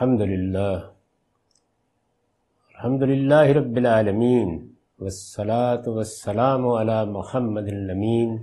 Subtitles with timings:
[0.00, 0.80] الحمد للہ۔
[2.74, 4.68] الحمد للہ رب العالمین۔
[4.98, 8.36] والصلاة والسلام على محمد الامین۔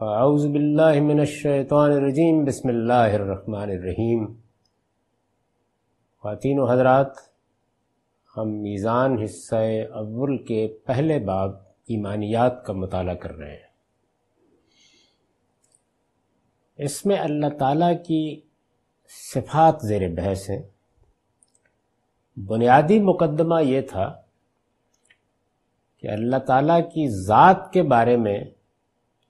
[0.00, 4.26] اعوذ باللہ من الشیطان الرجیم۔ بسم اللہ الرحمن الرحیم۔
[6.18, 7.10] خواتین و حضرات،
[8.36, 9.54] ہم میزان حصہ
[9.94, 11.50] اول کے پہلے باب
[11.86, 13.68] ایمانیات کا مطالعہ کر رہے ہیں۔
[16.76, 18.40] اس میں اللہ تعالیٰ کی
[19.08, 20.62] صفات زیر بحث ہیں۔
[22.36, 24.20] بنیادی مقدمہ یہ تھا
[25.98, 28.44] کہ اللہ تعالیٰ کی ذات کے بارے میں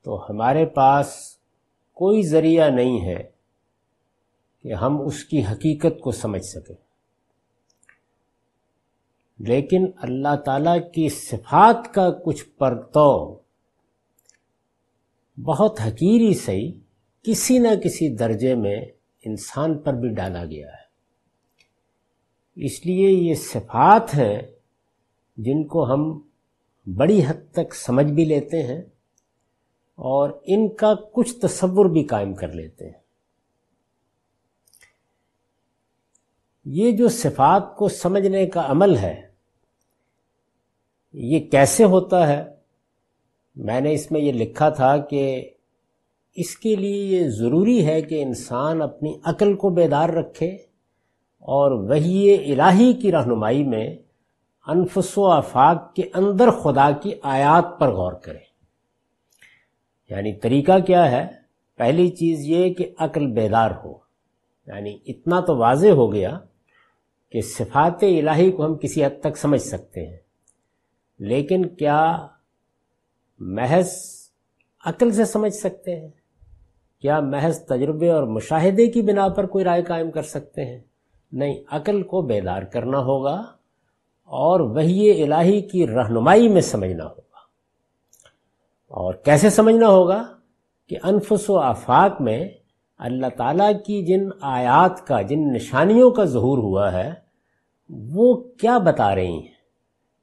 [0.02, 1.36] تو ہمارے پاس
[1.92, 3.30] کوئی ذریعہ نہیں ہے
[4.62, 6.74] کہ ہم اس کی حقیقت کو سمجھ سکیں۔
[9.38, 13.38] لیکن اللہ تعالیٰ کی صفات کا کچھ پرتو
[15.44, 16.72] بہت حقیری صحیح
[17.22, 18.76] کسی نہ کسی درجے میں
[19.24, 20.84] انسان پر بھی ڈالا گیا ہے۔
[22.56, 24.42] اس لیے یہ صفات ہیں
[25.36, 26.20] جن کو ہم
[26.96, 28.82] بڑی حد تک سمجھ بھی لیتے ہیں
[29.94, 33.04] اور ان کا کچھ تصور بھی قائم کر لیتے ہیں۔
[36.64, 39.28] یہ جو صفات کو سمجھنے کا عمل ہے،
[41.12, 42.44] یہ کیسے ہوتا ہے؟
[43.56, 45.53] میں نے اس میں یہ لکھا تھا کہ
[46.34, 50.48] اس کے لیے یہ ضروری ہے کہ انسان اپنی عقل کو بیدار رکھے
[51.38, 53.96] اور وہی الہی کی رہنمائی میں
[54.66, 58.38] انفس و آفاق کے اندر خدا کی آیات پر غور کرے۔
[60.10, 61.26] یعنی طریقہ کیا ہے؟
[61.76, 63.98] پہلی چیز یہ کہ عقل بیدار ہو۔
[64.66, 66.38] یعنی اتنا تو واضح ہو گیا
[67.30, 70.16] کہ صفات الہی کو ہم کسی حد تک سمجھ سکتے ہیں۔
[71.18, 72.26] لیکن کیا
[73.38, 73.98] محض
[74.84, 76.08] عقل سے سمجھ سکتے ہیں؟
[77.04, 80.80] کیا محض تجربے اور مشاہدے کی بنا پر کوئی رائے قائم کر سکتے ہیں؟
[81.32, 83.34] نہیں، عقل کو بیدار کرنا ہوگا
[84.24, 87.36] اور وہی الہی کی رہنمائی میں سمجھنا ہوگا۔
[88.88, 90.22] اور کیسے سمجھنا ہوگا؟
[90.88, 92.48] کہ انفس و آفاق میں
[92.98, 97.10] اللہ تعالیٰ کی جن آیات کا، جن نشانیوں کا ظہور ہوا ہے،
[97.90, 99.54] وہ کیا بتا رہی ہیں؟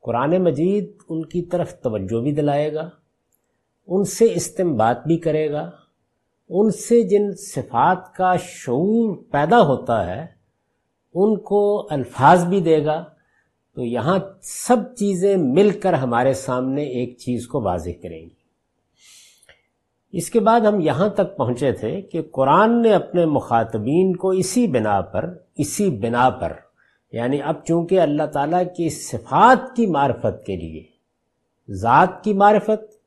[0.02, 2.90] قرآن مجید ان کی طرف توجہ بھی دلائے گا،
[3.88, 5.72] ان سے استمبات بھی کرے گا
[6.54, 10.26] ان سے جن صفات کا شعور پیدا ہوتا ہے،
[11.14, 13.06] ان کو الفاظ بھی دے گا۔
[13.76, 18.42] تو یہاں سب چیزیں مل کر ہمارے سامنے ایک چیز کو واضح کریں گی۔
[20.12, 24.68] اس کے بعد ہم یہاں تک پہنچے تھے کہ قرآن نے اپنے مخاطبین کو اسی
[24.68, 26.54] بنا پر، اسی بنا پر
[27.12, 30.84] یعنی اب چونکہ اللہ تعالیٰ کی صفات کی معرفت کے لیے،
[31.70, 32.98] ذات کی معرفت،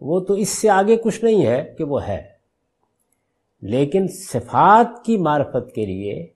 [0.00, 2.33] وہ تو اس سے آگے کچھ نہیں ہے کہ وہ ہے۔
[3.64, 6.26] لیکن صفات کی معرفت کے لیے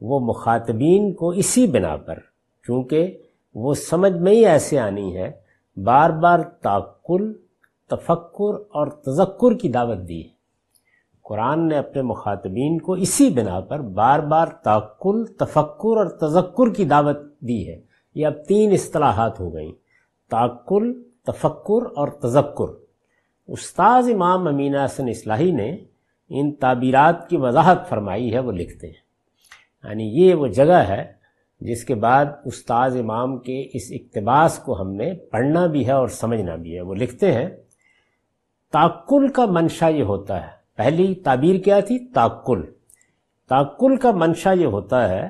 [0.00, 2.18] وہ مخاطبین کو اسی بنا پر،
[2.66, 3.18] چونکہ
[3.54, 5.32] وہ سمجھ میں ہی ایسے آنی ہے
[5.76, 7.32] بار بار تعقل،
[7.90, 10.28] تفکر اور تذکر کی دعوت دی۔ ہے
[11.22, 16.84] قرآن نے اپنے مخاطبین کو اسی بنا پر بار بار تعقل، تفکر اور تذکر کی
[16.84, 17.80] دعوت دی ہے۔
[18.14, 19.72] یہ اب تین اصطلاحات ہو گئیں۔
[20.30, 22.66] تعقل، تفکر اور تذکر۔
[23.48, 25.78] استاذ امام امین حسن اصلاحی نے
[26.40, 29.02] ان تعبیرات کی وضاحت فرمائی ہے، وہ لکھتے ہیں۔
[29.84, 31.12] یعنی یہ وہ جگہ ہے
[31.60, 36.08] جس کے بعد استاذ امام کے اس اقتباس کو ہم نے پڑھنا بھی ہے اور
[36.08, 37.48] سمجھنا بھی ہے۔ وہ لکھتے ہیں،
[38.72, 42.62] تاکل کا منشا یہ ہوتا ہے۔ پہلی تعبیر کیا تھی؟ تاکل۔
[43.48, 45.28] تاکل کا منشا یہ ہوتا ہے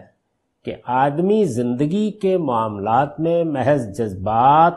[0.65, 4.75] کہ آدمی زندگی کے معاملات میں محض جذبات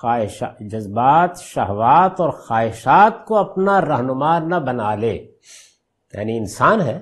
[0.00, 5.29] خواہشات جذبات، شہوات اور خواہشات کو اپنا رہنما نہ بنا لے۔
[6.14, 7.00] یعنی انسان ہے،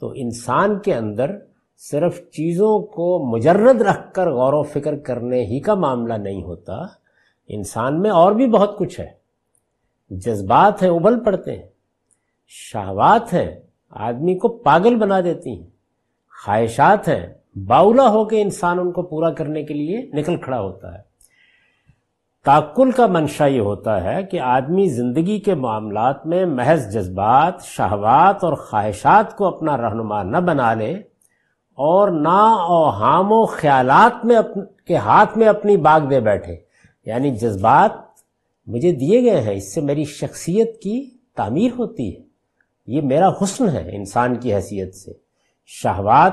[0.00, 1.36] تو انسان کے اندر
[1.76, 6.72] صرف چیزوں کو مجرد رکھ کر غور و فکر کرنے ہی کا معاملہ نہیں ہوتا،
[7.48, 9.24] انسان میں اور بھی بہت کچھ ہے۔
[10.10, 11.68] جذبات ہیں، ابل پڑتے ہیں۔
[12.46, 13.60] شہوات ہیں،
[13.90, 15.66] آدمی کو پاگل بنا دیتی ہیں۔
[16.44, 17.26] خواہشات ہیں
[17.58, 21.03] باولا ہو کے انسان ان کو پورا کرنے کے لیے نکل کھڑا ہوتا ہے۔
[22.44, 28.44] تاکل کا منشا یہ ہوتا ہے کہ آدمی زندگی کے معاملات میں محض جذبات، شہوات
[28.44, 30.92] اور خواہشات کو اپنا رہنما نہ بنا لے
[31.74, 34.36] اور نہ اوہام و خیالات میں
[34.86, 36.56] کے ہاتھ میں اپنی باغ دے بیٹھے۔
[37.06, 37.90] یعنی جذبات
[38.66, 42.22] مجھے دیے گئے ہیں، اس سے میری شخصیت کی تعمیر ہوتی ہے۔
[42.86, 45.12] یہ میرا حسن ہے انسان کی حیثیت سے۔
[45.66, 46.32] شہوات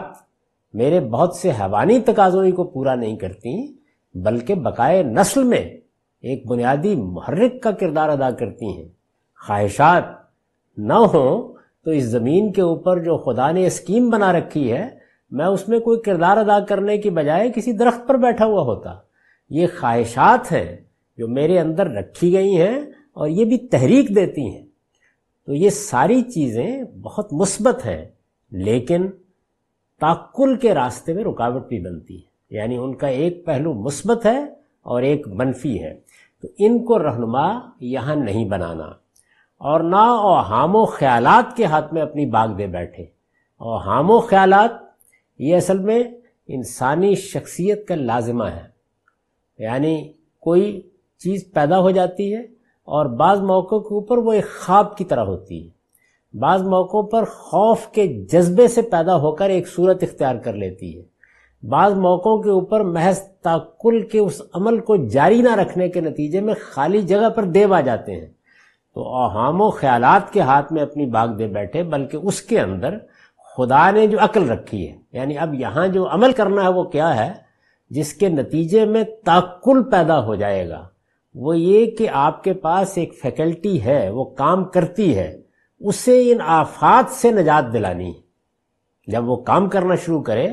[0.74, 3.74] میرے بہت سے حیوانی تقاضوں کو پورا نہیں کرتی،
[4.14, 5.81] بلکہ بقائے نسل میں
[6.22, 8.90] ایک بنیادی محرک کا کردار ادا کرتی ہیں۔
[9.48, 10.04] خواہشات
[10.78, 11.54] نہ ہوں
[11.86, 14.90] تو اس زمین کے اوپر جو خدا نے اسکیم بنا رکھی ہے،
[15.32, 18.96] میں اس میں کوئی کردار ادا کرنے کی بجائے کسی درخت پر بیٹھا ہوا ہوتا۔
[19.50, 20.78] یہ خواہشات ہیں
[21.18, 22.80] جو میرے اندر رکھی گئی ہیں
[23.14, 24.66] اور یہ بھی تحریک دیتی ہیں۔
[25.46, 28.06] تو یہ ساری چیزیں بہت مثبت ہیں،
[28.52, 29.08] لیکن
[30.00, 34.46] تاکل کے راستے میں رکاوٹ بھی بنتی ہے یعنی ان کا ایک پہلو مثبت ہے
[34.82, 36.00] اور ایک منفی ہے۔
[36.42, 38.86] تو ان کو رہنما یہاں نہیں بنانا۔
[39.58, 43.04] اور نہ اوہام و خیالات کے ہاتھ میں اپنی باغ دے بیٹھے۔
[43.58, 44.72] اوہام و خیالات،
[45.40, 46.04] یہ اصل میں
[46.48, 48.72] انسانی شخصیت کا لازمہ ہے۔
[49.58, 52.42] یعنی کوئی چیز پیدا ہو جاتی ہے
[52.84, 55.82] اور بعض موقعوں کے اوپر وہ ایک خواب کی طرح ہوتی ہے۔
[56.38, 61.00] بعض موقعوں پر خوف کے جذبے سے پیدا ہو کر ایک صورت اختیار کر لیتی
[61.00, 61.11] ہے۔
[61.64, 66.42] بعض موقعوں کے اوپر محض تاکل کے اس عمل کو جاری نہ رکھنے کے نتیجے
[66.42, 68.28] میں خالی جگہ پر دیو آ جاتے ہیں۔
[68.96, 72.98] تو اوہام و خیالات کے ہاتھ میں اپنی باغ دے بیٹھے، بلکہ اس کے اندر
[73.58, 77.28] خدا نے جو عقل رکھی ہے یعنی اب یہاں جو عمل کرنا ہے وہ کیا
[77.28, 77.34] ہے؟
[77.90, 80.88] جس کے نتیجے میں تاکل پیدا ہو جائے گا۔
[81.36, 85.42] وہ یہ کہ آپ کے پاس ایک فیکلٹی ہے، وہ کام کرتی ہے،
[85.80, 88.14] اسے ان آفات سے نجات دلانی۔
[89.08, 90.48] جب وہ کام کرنا شروع کرے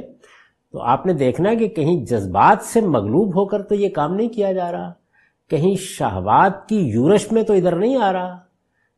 [0.72, 4.28] تو آپ نے دیکھنا کہ کہیں جذبات سے مغلوب ہو کر تو یہ کام نہیں
[4.28, 4.92] کیا جا رہا۔
[5.50, 8.38] کہیں شہوات کی یورش میں تو ادھر نہیں آ رہا۔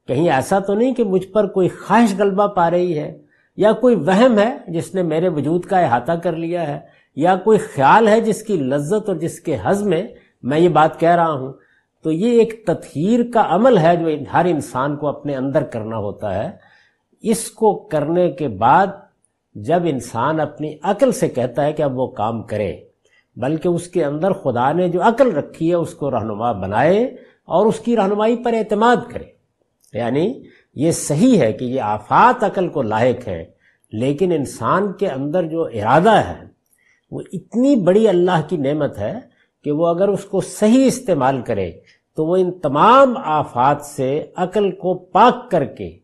[0.09, 3.19] کہیں ایسا تو نہیں کہ مجھ پر کوئی خواہش غلبہ پا رہی ہے
[3.57, 6.81] یا کوئی وہم ہے جس نے میرے وجود کا احاطہ کر لیا ہے
[7.17, 10.03] یا کوئی خیال ہے جس کی لذت اور جس کے حز میں
[10.43, 11.53] میں یہ بات کہہ رہا ہوں۔
[12.03, 16.45] تو یہ ایک تطہیر کا عمل ہے جو ہر انسان کو اپنے اندر کرنا ہوتا
[16.45, 16.51] ہے۔
[17.23, 18.87] اس کو کرنے کے بعد
[19.55, 22.81] جب انسان اپنی عقل سے کہتا ہے کہ اب وہ کام کرے،
[23.37, 27.05] بلکہ اس کے اندر خدا نے جو عقل رکھی ہے، اس کو رہنما بنائے
[27.45, 29.25] اور اس کی رہنمائی پر اعتماد کرے۔
[29.93, 30.43] یعنی
[30.75, 33.45] یہ صحیح ہے کہ یہ آفات عقل کو لاحق ہے
[33.93, 36.45] لیکن انسان کے اندر جو ارادہ ہے،
[37.11, 39.19] وہ اتنی بڑی اللہ کی نعمت ہے
[39.65, 41.73] کہ وہ اگر اس کو صحیح استعمال کرے،
[42.17, 45.99] تو وہ ان تمام آفات سے عقل کو پاک کر کے،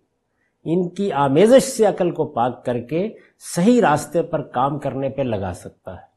[0.65, 3.09] ان کی آمیزش سے عقل کو پاک کر کے
[3.39, 6.17] صحیح راستے پر کام کرنے پہ لگا سکتا ہے۔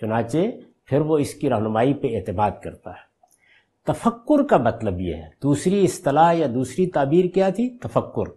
[0.00, 0.38] چنانچہ
[0.84, 3.10] پھر وہ اس کی رہنمائی پہ اعتماد کرتا ہے۔
[3.86, 8.30] تفکر کا مطلب یہ ہے۔ دوسری اصطلاح یا دوسری تعبیر کیا تھی؟ تفکر۔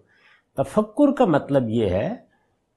[0.57, 2.15] تفکر کا مطلب یہ ہے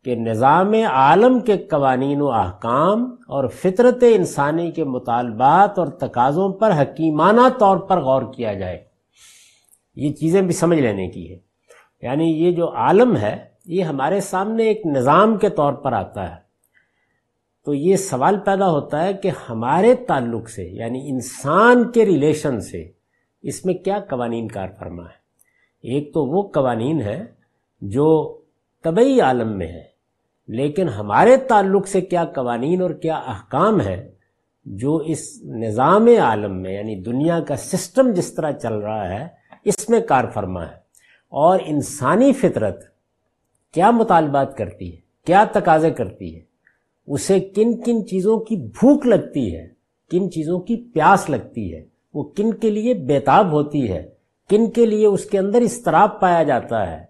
[0.04, 6.82] کہ نظام عالم کے قوانین و احکام اور فطرت انسانی کے مطالبات اور تقاضوں پر
[6.82, 8.84] حکیمانہ طور پر غور کیا جائے۔
[9.96, 11.38] یہ چیزیں بھی سمجھ لینے کی ہے۔
[12.02, 16.46] یعنی یہ جو عالم ہے یہ ہمارے سامنے ایک نظام کے طور پر آتا ہے۔
[17.64, 22.90] تو یہ سوال پیدا ہوتا ہے کہ ہمارے تعلق سے یعنی انسان کے ریلیشن سے،
[23.42, 25.26] اس میں کیا قوانین کار فرما ہے؟
[25.82, 27.24] ایک تو وہ قوانین ہے
[27.80, 28.40] جو
[28.82, 29.84] طبعی عالم میں ہے
[30.48, 34.12] لیکن ہمارے تعلق سے کیا قوانین اور کیا احکام ہے
[34.64, 39.28] جو اس نظام عالم میں یعنی دنیا کا سسٹم جس طرح چل رہا ہے،
[39.64, 40.74] اس میں کار فرما ہے۔
[41.28, 42.95] اور انسانی فطرت
[43.76, 46.40] کیا مطالبات کرتی ہے؟ کیا تقاضے کرتی ہے؟
[47.06, 49.68] اسے کن کن چیزوں کی بھوک لگتی ہے؟
[50.10, 54.08] کن چیزوں کی پیاس لگتی ہے؟ وہ کن کے لیے بیتاب ہوتی ہے؟
[54.50, 57.04] کن کے لیے اس کے اندر استراب پایا جاتا ہے؟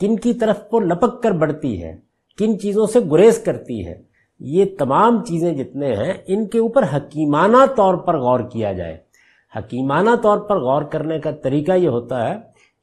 [0.00, 1.96] کن کی طرف وہ لپک کر بڑھتی ہے؟
[2.38, 4.02] کن چیزوں سے گریز کرتی ہے؟
[4.40, 8.96] یہ تمام چیزیں جتنے ہیں، ان کے اوپر حکیمانہ طور پر غور کیا جائے۔
[9.56, 12.34] حکیمانہ طور پر غور کرنے کا طریقہ یہ ہوتا ہے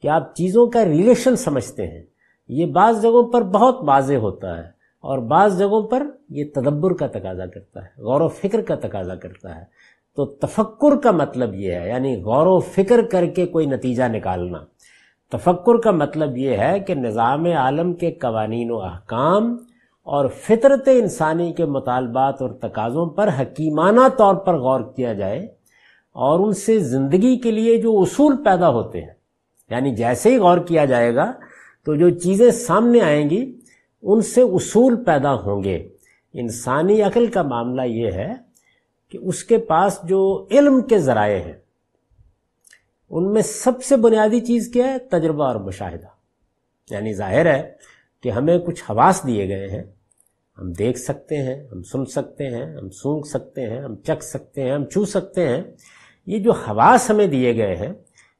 [0.02, 2.13] کہ آپ چیزوں کا ریلیشن سمجھتے ہیں۔
[2.48, 4.62] یہ بعض جگہوں پر بہت واضح ہوتا ہے
[5.00, 9.14] اور بعض جگہوں پر یہ تدبر کا تقاضا کرتا ہے، غور و فکر کا تقاضا
[9.14, 9.64] کرتا ہے۔
[10.16, 14.58] تو تفکر کا مطلب یہ ہے یعنی غور و فکر کر کے کوئی نتیجہ نکالنا۔
[15.32, 19.56] تفکر کا مطلب یہ ہے کہ نظام عالم کے قوانین و احکام
[20.02, 25.44] اور فطرت انسانی کے مطالبات اور تقاضوں پر حکیمانہ طور پر غور کیا جائے
[26.12, 29.14] اور ان سے زندگی کے لیے جو اصول پیدا ہوتے ہیں
[29.70, 31.32] یعنی جیسے ہی غور کیا جائے گا
[31.84, 33.60] تو جو چیزیں سامنے آئیں گی،
[34.02, 35.88] ان سے اصول پیدا ہوں گے۔
[36.32, 38.32] انسانی عقل کا معاملہ یہ ہے
[39.08, 41.52] کہ اس کے پاس جو علم کے ذرائع ہیں،
[43.10, 46.06] ان میں سب سے بنیادی چیز کیا ہے؟ تجربہ اور مشاہدہ۔
[46.90, 47.72] یعنی ظاہر ہے
[48.22, 49.82] کہ ہمیں کچھ حواس دیے گئے ہیں۔
[50.58, 54.62] ہم دیکھ سکتے ہیں، ہم سن سکتے ہیں، ہم سونگ سکتے ہیں، ہم چکھ سکتے
[54.62, 55.62] ہیں، ہم چھو سکتے ہیں۔
[56.26, 57.92] یہ جو حواس ہمیں دیے گئے ہیں،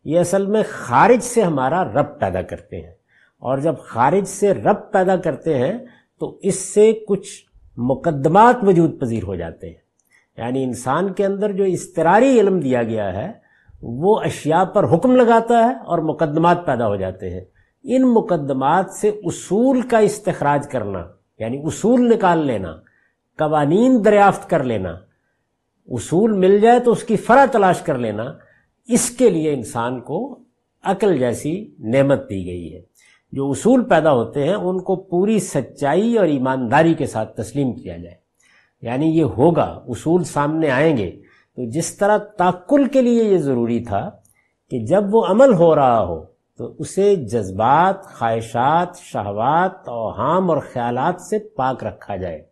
[0.04, 2.94] یہ اصل میں خارج سے ہمارا رب پیدا کرتے ہیں۔
[3.44, 5.78] اور جب خارج سے رب پیدا کرتے ہیں
[6.20, 7.28] تو اس سے کچھ
[7.76, 9.74] مقدمات وجود پذیر ہو جاتے ہیں۔
[10.38, 13.32] یعنی انسان کے اندر جو استراری علم دیا گیا ہے،
[13.82, 17.40] وہ اشیاء پر حکم لگاتا ہے اور مقدمات پیدا ہو جاتے ہیں۔
[17.82, 21.06] ان مقدمات سے اصول کا استخراج کرنا
[21.38, 22.76] یعنی اصول نکال لینا،
[23.38, 24.90] قوانین دریافت کر لینا،
[25.86, 28.24] اصول مل جائے تو اس کی فرا تلاش کر لینا،
[28.88, 30.38] اس کے لیے انسان کو
[30.84, 32.93] عقل جیسی نعمت دی گئی ہے۔
[33.34, 37.96] جو اصول پیدا ہوتے ہیں، ان کو پوری سچائی اور ایمانداری کے ساتھ تسلیم کیا
[37.96, 38.16] جائے۔
[38.82, 41.10] یعنی یہ ہوگا، اصول سامنے آئیں گے۔
[41.56, 44.10] تو جس طرح تاکل کے لیے یہ ضروری تھا
[44.70, 46.24] کہ جب وہ عمل ہو رہا ہو،
[46.58, 52.42] تو اسے جذبات، خواہشات، شہوات، اوہام اور خیالات سے پاک رکھا جائے۔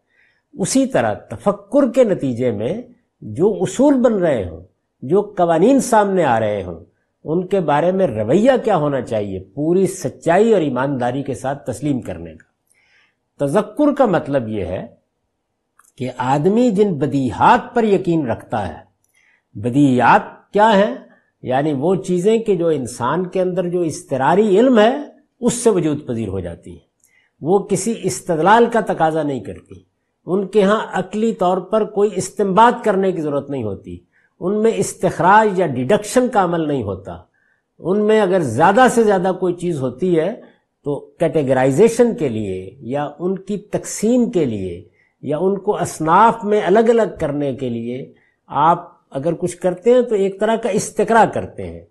[0.53, 2.83] اسی طرح تفکر کے نتیجے میں
[3.21, 4.61] جو اصول بن رہے ہوں،
[5.03, 6.92] جو قوانین سامنے آ رہے ہوں
[7.25, 12.01] ان کے بارے میں رویہ کیا ہونا چاہیے؟ پوری سچائی اور ایمانداری کے ساتھ تسلیم
[12.01, 12.53] کرنے کا۔
[13.47, 14.87] تذکر کا مطلب یہ ہے
[15.97, 18.79] کہ آدمی جن بدیہات پر یقین رکھتا ہے،
[19.55, 20.95] بدیہات کیا ہیں؟
[21.43, 24.97] یعنی وہ چیزیں کہ جو انسان کے اندر جو استراری علم ہے،
[25.41, 26.93] اس سے وجود پذیر ہو جاتی ہیں۔
[27.41, 29.75] وہ کسی استدلال کا تقاضا نہیں کرتی۔
[30.27, 33.99] ان کے ہاں عقلی طور پر کوئی استمباد کرنے کی ضرورت نہیں ہوتی۔
[34.43, 37.19] ان میں استخراج یا ڈیڈکشن کا عمل نہیں ہوتا۔
[37.79, 40.41] ان میں اگر زیادہ سے زیادہ کوئی چیز ہوتی ہے،
[40.85, 44.89] تو کیٹیگرائزیشن کے لیے یا ان کی تقسیم کے لیے
[45.23, 48.13] یا ان کو اصناف میں الگ الگ کرنے کے لیے
[48.47, 51.85] آپ اگر کچھ کرتے ہیں تو ایک طرح کا استقرا کرتے ہیں۔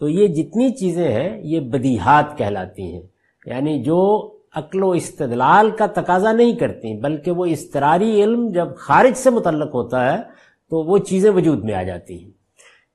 [0.00, 3.02] تو یہ جتنی چیزیں ہیں، یہ بدیہات کہلاتی ہیں۔
[3.46, 9.16] یعنی جو عقل و استدلال کا تقاضا نہیں کرتی، بلکہ وہ استراری علم جب خارج
[9.16, 10.37] سے متعلق ہوتا ہے
[10.70, 12.30] تو وہ چیزیں وجود میں آ جاتی ہیں۔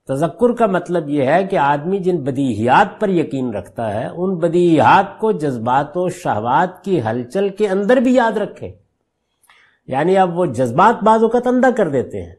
[0.08, 5.18] تذکر کا مطلب یہ ہے کہ آدمی جن بدیہیات پر یقین رکھتا ہے، ان بدیہات
[5.18, 8.72] کو جذبات و شہوات کی ہلچل کے اندر بھی یاد رکھے۔
[9.86, 12.34] یعنی اب وہ جذبات بعض اوقات اندھا کر دیتے ہیں۔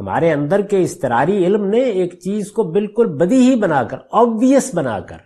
[0.00, 4.74] ہمارے اندر کے استراری علم نے ایک چیز کو بالکل بدی ہی بنا کر آبویس
[4.74, 5.16] بنا کر،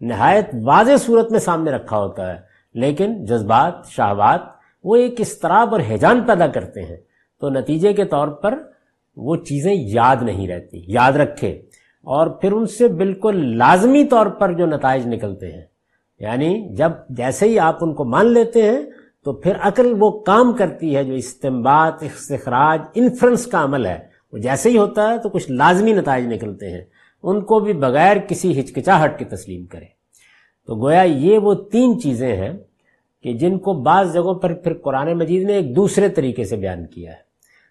[0.00, 2.40] نہایت واضح صورت میں سامنے رکھا ہوتا ہے۔
[2.74, 4.40] لیکن جذبات، شہوات،
[4.84, 6.96] وہ ایک استراب اور حیجان پیدا کرتے ہیں۔
[7.40, 8.58] تو نتیجے کے طور پر
[9.16, 11.62] وہ چیزیں یاد نہیں رہتی، یاد رکھے۔
[12.02, 15.64] اور پھر ان سے بالکل لازمی طور پر جو نتائج نکلتے ہیں
[16.20, 18.80] یعنی جب جیسے ہی آپ ان کو مان لیتے ہیں،
[19.24, 23.98] تو پھر عقل وہ کام کرتی ہے جو استمباد استخراج، انفرنس کا عمل ہے۔
[24.32, 26.84] وہ جیسے ہی ہوتا ہے تو کچھ لازمی نتائج نکلتے ہیں۔
[27.22, 29.84] ان کو بھی بغیر کسی ہچکچاہٹ کے تسلیم کرے
[30.66, 32.52] تو گویا یہ وہ تین چیزیں ہیں
[33.22, 36.86] کہ جن کو بعض جگہوں پر پھر قرآن مجید نے ایک دوسرے طریقے سے بیان
[36.86, 37.27] کیا ہے۔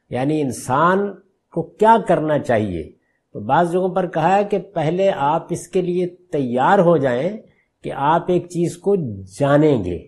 [0.09, 1.13] یعنی انسان
[1.51, 2.91] کو کیا کرنا چاہیے؟
[3.33, 7.37] تو بعض جگہوں پر کہا ہے کہ پہلے آپ اس کے لیے تیار ہو جائیں
[7.83, 8.95] کہ آپ ایک چیز کو
[9.39, 9.99] جانیں گے۔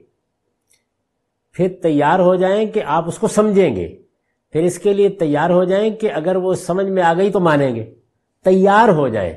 [1.54, 3.98] پھر تیار ہو جائیں کہ آپ اس کو سمجھیں گے۔
[4.52, 7.40] پھر اس کے لیے تیار ہو جائیں کہ اگر وہ سمجھ میں آ گئی تو
[7.40, 7.96] مانیں گے۔
[8.44, 9.34] تیار ہو جائیں۔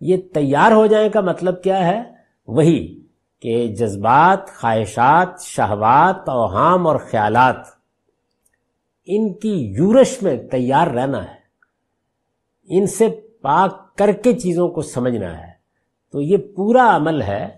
[0.00, 2.02] یہ تیار ہو جائیں کا مطلب کیا ہے؟
[2.46, 3.02] وہی
[3.40, 7.77] کہ جذبات، خواہشات، شہوات اوہام اور خیالات۔
[9.10, 11.38] ان کی یورش میں تیار رہنا ہے۔
[12.68, 13.08] ان سے
[13.42, 15.52] پاک کر کے چیزوں کو سمجھنا ہے۔
[16.12, 17.48] تو یہ پورا عمل ہے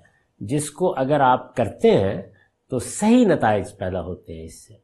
[0.41, 2.23] جس کو اگر آپ کرتے ہیں
[2.71, 4.75] تو صحیح نتائج پیدا ہوتے ہیں اس سے۔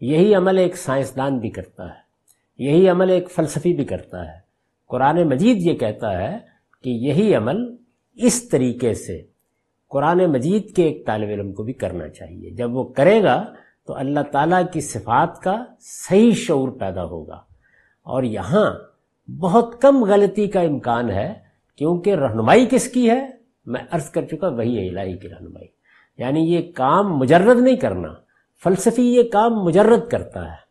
[0.00, 2.10] یہی عمل ایک سائنسدان بھی کرتا ہے۔
[2.58, 4.38] یہی عمل ایک فلسفی بھی کرتا ہے۔
[4.88, 6.38] قرآن مجید یہ کہتا ہے
[6.82, 7.76] کہ یہی عمل
[8.14, 9.22] اس طریقے سے
[9.88, 13.54] قرآن مجید کے ایک طالب علم کو بھی کرنا چاہیے۔ جب وہ کرے گا
[13.86, 17.40] تو اللہ تعالیٰ کی صفات کا صحیح شعور پیدا ہوگا۔
[18.02, 18.74] اور یہاں
[19.30, 21.34] بہت کم غلطی کا امکان ہے،
[21.76, 23.30] کیونکہ رہنمائی کس کی ہے؟
[23.66, 25.66] میں عرض کر چکا وہی ہے الہی کی رہنمائی۔
[26.18, 28.08] یعنی یہ کام مجرد نہیں کرنا،
[28.64, 30.70] فلسفی یہ کام مجرد کرتا ہے۔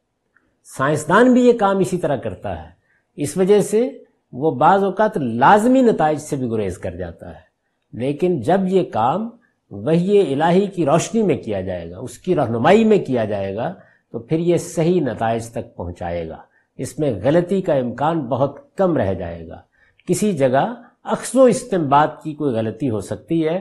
[0.63, 2.69] سائنسدان بھی یہ کام اسی طرح کرتا ہے۔
[3.15, 7.49] اس وجہ سے وہ بعض اوقات لازمی نتائج سے بھی گریز کر جاتا ہے۔
[7.93, 9.29] لیکن جب یہ کام
[9.69, 13.75] وہی الہی کی روشنی میں کیا جائے گا، اس کی رہنمائی میں کیا جائے گا،
[14.11, 16.37] تو پھر یہ صحیح نتائج تک پہنچائے گا۔
[16.77, 19.61] اس میں غلطی کا امکان بہت کم رہ جائے گا۔
[20.07, 20.73] کسی جگہ
[21.03, 23.59] اخذ و استمباد کی کوئی غلطی ہو سکتی ہے،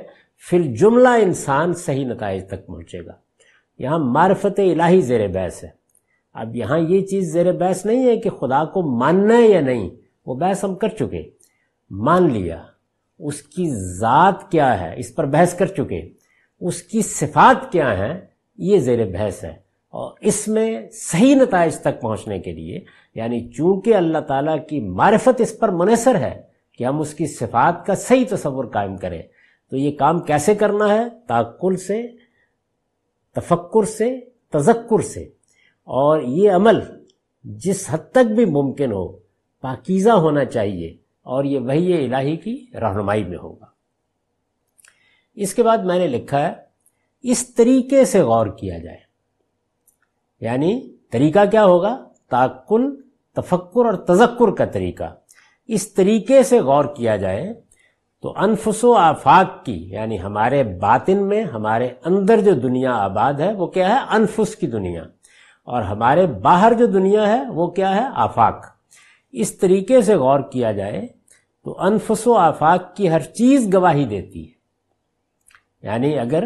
[0.51, 3.13] پھر جملہ انسان صحیح نتائج تک پہنچے گا۔
[3.79, 5.69] یہاں معرفت الہی زیر بحث ہے۔
[6.33, 9.91] اب یہاں یہ چیز زیر بحث نہیں ہے کہ خدا کو ماننا ہے یا نہیں،
[10.27, 11.31] وہ بحث ہم کر چکے۔
[11.91, 12.65] مان لیا۔
[13.19, 16.09] اس کی ذات کیا ہے؟ اس پر بحث کر چکے۔
[16.61, 18.21] اس کی صفات کیا ہیں؟
[18.59, 22.81] یہ زیر بحث ہے۔ اور اس میں صحیح نتائج تک پہنچنے کے لیے
[23.15, 27.87] یعنی چونکہ اللہ تعالیٰ کی معرفت اس پر منحصر ہے کہ ہم اس کی صفات
[27.87, 29.23] کا صحیح تصور قائم کریں،
[29.71, 32.07] تو یہ کام کیسے کرنا ہے؟ تعقل سے،
[33.35, 34.21] تفکر سے،
[34.53, 35.21] تذکر سے۔
[35.85, 36.81] اور یہ عمل
[37.45, 39.09] جس حد تک بھی ممکن ہو،
[39.61, 40.97] پاکیزہ ہونا چاہیے۔
[41.29, 43.67] اور یہ وہی الہی کی رہنمائی میں ہوگا۔
[45.35, 46.55] اس کے بعد میں نے لکھا ہے،
[47.23, 48.99] اس طریقے سے غور کیا جائے۔
[50.41, 53.01] یعنی طریقہ کیا ہوگا؟ تاکل،
[53.35, 55.15] تفکر اور تذکر کا طریقہ۔
[55.67, 57.55] اس طریقے سے غور کیا جائے
[58.23, 63.53] تو انفس و آفاق کی یعنی ہمارے باطن میں ہمارے اندر جو دنیا آباد ہے،
[63.53, 65.03] وہ کیا ہے؟ انفس کی دنیا۔
[65.65, 68.67] اور ہمارے باہر جو دنیا ہے، وہ کیا ہے؟ آفاق۔
[69.33, 71.18] اس طریقے سے غور کیا جائے
[71.65, 74.57] تو انفس و آفاق کی ہر چیز گواہی دیتی ہے۔
[75.83, 76.45] یعنی اگر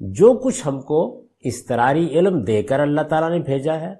[0.00, 1.00] جو کچھ ہم کو
[1.40, 3.94] استراری علم دے کر اللہ تعالیٰ نے بھیجا ہے،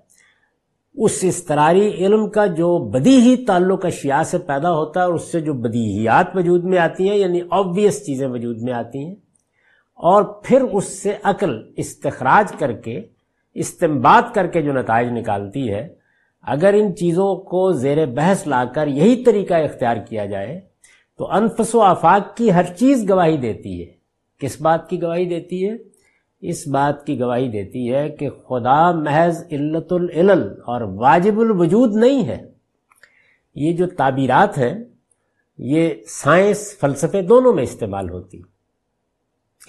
[0.95, 5.33] اس استراری علم کا جو بدی ہی تعلق اشیاء سے پیدا ہوتا ہے اور اس
[5.33, 9.15] سے جو بدیہیات وجود میں آتی ہیں یعنی آبویس چیزیں وجود میں آتی ہیں،
[10.01, 13.01] اور پھر اس سے عقل استخراج کر کے
[13.57, 15.87] استمباد کر کے جو نتائج نکالتی ہے
[16.47, 20.61] اگر ان چیزوں کو زیر بحث لا کر یہی طریقہ اختیار کیا جائے،
[21.19, 23.93] تو انفس و آفاق کی ہر چیز گواہی دیتی ہے۔
[24.39, 25.77] کس بات کی گواہی دیتی ہے؟
[26.41, 32.27] اس بات کی گواہی دیتی ہے کہ خدا محض علت العلل اور واجب الوجود نہیں
[32.27, 32.43] ہے۔
[33.55, 34.75] یہ جو تعبیرات ہیں،
[35.59, 38.41] یہ سائنس فلسفے دونوں میں استعمال ہوتی۔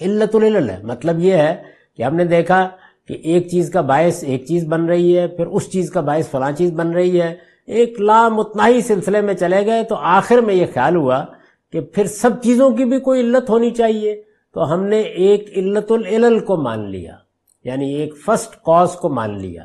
[0.00, 1.62] علت العلل ہے مطلب یہ ہے
[1.96, 2.70] کہ ہم نے دیکھا
[3.08, 6.28] کہ ایک چیز کا باعث ایک چیز بن رہی ہے، پھر اس چیز کا باعث
[6.28, 7.34] فلاں چیز بن رہی ہے۔
[7.66, 11.24] ایک لامتناہی سلسلے میں چلے گئے تو آخر میں یہ خیال ہوا
[11.72, 14.22] کہ پھر سب چیزوں کی بھی کوئی علت ہونی چاہیے۔
[14.54, 17.16] تو ہم نے ایک علت العلل کو مان لیا
[17.64, 19.64] یعنی ایک فرسٹ کاز کو مان لیا۔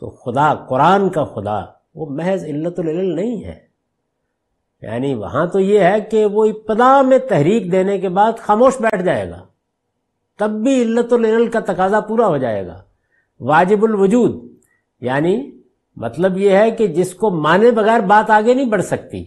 [0.00, 1.60] تو خدا، قرآن کا خدا،
[1.94, 3.60] وہ محض علت العلل نہیں ہے۔
[4.82, 9.02] یعنی وہاں تو یہ ہے کہ وہ ابتدا میں تحریک دینے کے بعد خاموش بیٹھ
[9.02, 9.47] جائے گا۔
[10.38, 12.82] تب بھی علت العلل کا تقاضا پورا ہو جائے گا۔
[13.40, 14.48] واجب الوجود
[15.00, 15.50] یعنی
[15.96, 19.24] مطلب یہ ہے کہ جس کو مانے بغیر بات آگے نہیں بڑھ سکتی۔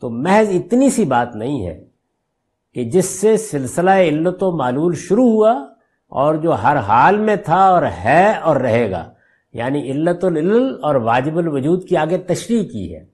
[0.00, 1.84] تو محض اتنی سی بات نہیں ہے
[2.74, 5.52] کہ جس سے سلسلہ علت و معلول شروع ہوا
[6.08, 9.12] اور جو ہر حال میں تھا اور ہے اور رہے گا۔
[9.52, 13.04] یعنی علت العلل اور واجب الوجود کی آگے تشریح کی ہے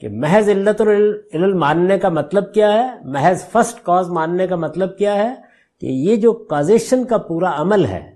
[0.00, 4.98] کہ محض علت العلل ماننے کا مطلب کیا ہے، محض فرسٹ کاز ماننے کا مطلب
[4.98, 5.47] کیا ہے
[5.80, 8.14] کہ یہ جو کازیشن کا پورا عمل ہے،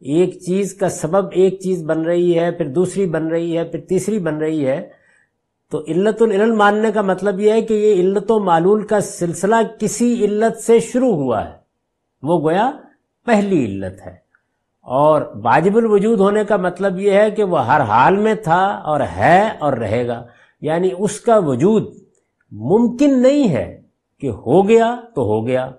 [0.00, 3.80] ایک چیز کا سبب ایک چیز بن رہی ہے، پھر دوسری بن رہی ہے، پھر
[3.80, 4.88] تیسری بن رہی ہے،
[5.70, 9.56] تو علت العلم ماننے کا مطلب یہ ہے کہ یہ علت و معلول کا سلسلہ
[9.78, 11.50] کسی علت سے شروع ہوا ہے۔
[12.22, 12.70] وہ گویا
[13.26, 14.28] پہلی علت ہے۔
[14.80, 19.00] اور واجب الوجود ہونے کا مطلب یہ ہے کہ وہ ہر حال میں تھا اور
[19.16, 20.26] ہے اور رہے گا۔
[20.60, 21.94] یعنی اس کا وجود
[22.52, 23.82] ممکن نہیں ہے
[24.20, 25.70] کہ ہو گیا تو ہو گیا۔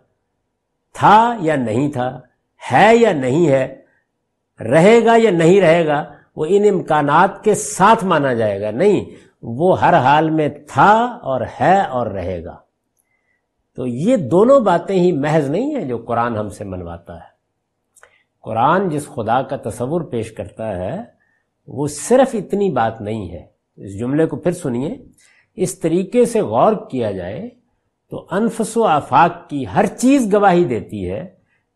[0.94, 2.20] تھا یا نہیں تھا،
[2.72, 3.82] ہے یا نہیں ہے،
[4.60, 9.06] رہے گا یا نہیں رہے گا، وہ ان امکانات کے ساتھ مانا جائے گا۔ نہیں،
[9.42, 12.58] وہ ہر حال میں تھا اور ہے اور رہے گا۔
[13.76, 17.40] تو یہ دونوں باتیں ہی محض نہیں ہیں جو قرآن ہم سے منواتا ہے۔
[18.42, 21.04] قرآن جس خدا کا تصور پیش کرتا ہے،
[21.68, 24.98] وہ صرف اتنی بات نہیں ہے۔ اس جملے کو پھر سنیے۔
[25.56, 27.50] اس طریقے سے غور کیا جائے
[28.12, 31.28] تو انفس و آفاق کی ہر چیز گواہی دیتی ہے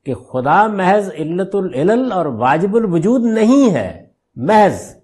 [0.06, 4.96] کہ خدا محض علت العلل اور واجب الوجود نہیں ہے، محض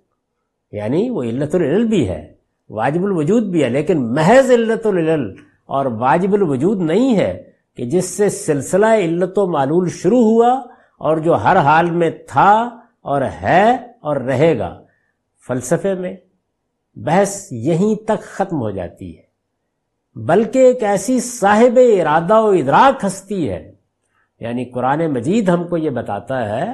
[0.71, 2.33] یعنی وہ علت العلل بھی ہے،
[2.69, 5.33] واجب الوجود بھی ہے، لیکن محض علت العلل
[5.65, 7.43] اور واجب الوجود نہیں ہے
[7.77, 10.51] کہ جس سے سلسلہ علت و معلول شروع ہوا
[10.97, 14.81] اور جو ہر حال میں تھا اور ہے اور رہے گا۔
[15.47, 16.15] فلسفے میں
[16.95, 19.28] بحث یہیں تک ختم ہو جاتی ہے۔
[20.15, 23.71] بلکہ ایک ایسی صاحب ارادہ و ادراک ہستی ہے۔
[24.39, 26.71] یعنی قرآن مجید ہم کو یہ بتاتا ہے،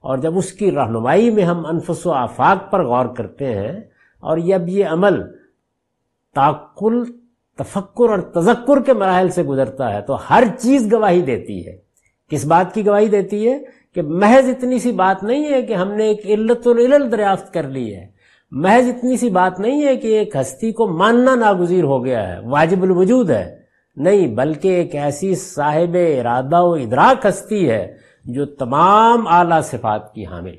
[0.00, 3.80] اور جب اس کی رہنمائی میں ہم انفس و آفاق پر غور کرتے ہیں،
[4.20, 5.22] اور جب یہ عمل
[6.34, 7.04] تعقل،
[7.58, 11.76] تفکر اور تذکر کے مراحل سے گزرتا ہے، تو ہر چیز گواہی دیتی ہے۔
[12.30, 13.58] کس بات کی گواہی دیتی ہے؟
[13.94, 17.68] کہ محض اتنی سی بات نہیں ہے کہ ہم نے ایک علت العلل دریافت کر
[17.68, 18.13] لی ہے۔
[18.56, 22.38] محض اتنی سی بات نہیں ہے کہ ایک ہستی کو ماننا ناگزیر ہو گیا ہے،
[22.48, 23.58] واجب الوجود ہے۔
[23.96, 30.26] نہیں، بلکہ ایک ایسی صاحب ارادہ و ادراک ہستی ہے جو تمام اعلی صفات کی
[30.26, 30.54] حامل۔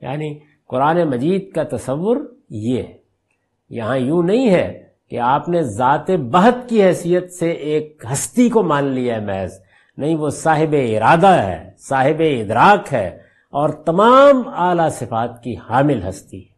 [0.00, 2.16] یعنی قرآن مجید کا تصور
[2.50, 2.92] یہ ہے۔
[3.70, 8.62] یہاں یوں نہیں ہے کہ آپ نے ذات بہت کی حیثیت سے ایک ہستی کو
[8.62, 9.52] مان لیا ہے محض۔
[9.96, 13.08] نہیں، وہ صاحب ارادہ ہے، صاحب ادراک ہے
[13.50, 16.49] اور تمام اعلی صفات کی حامل ہستی۔ ہے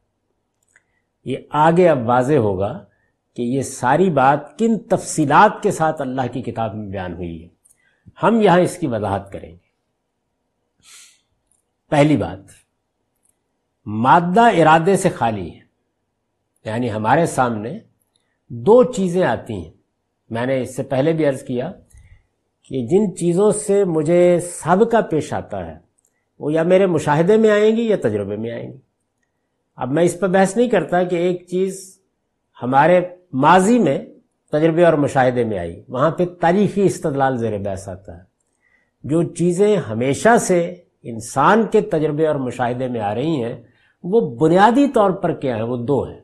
[1.24, 2.84] یہ آگے اب واضح ہوگا
[3.36, 7.48] کہ یہ ساری بات کن تفصیلات کے ساتھ اللہ کی کتاب میں بیان ہوئی ہے۔
[8.22, 9.72] ہم یہاں اس کی وضاحت کریں گے۔
[11.90, 12.38] پہلی بات،
[13.86, 15.60] مادہ ارادے سے خالی ہے۔
[16.64, 17.78] یعنی ہمارے سامنے
[18.48, 19.72] دو چیزیں آتی ہیں۔
[20.30, 21.72] میں نے اس سے پہلے بھی عرض کیا
[22.62, 25.74] کہ جن چیزوں سے مجھے سابقہ پیش آتا ہے،
[26.38, 28.91] وہ یا میرے مشاہدے میں آئیں گی یا تجربے میں آئیں گی۔
[29.76, 32.00] اب میں اس پہ بحث نہیں کرتا کہ ایک چیز
[32.62, 33.00] ہمارے
[33.32, 33.98] ماضی میں
[34.52, 38.22] تجربے اور مشاہدے میں آئی۔ وہاں پہ تاریخی استدلال زیر بحث آتا ہے۔
[39.04, 43.62] جو چیزیں ہمیشہ سے انسان کے تجربے اور مشاہدے میں آ رہی ہیں،
[44.02, 46.20] وہ بنیادی طور پر کیا ہیں؟ وہ دو ہیں۔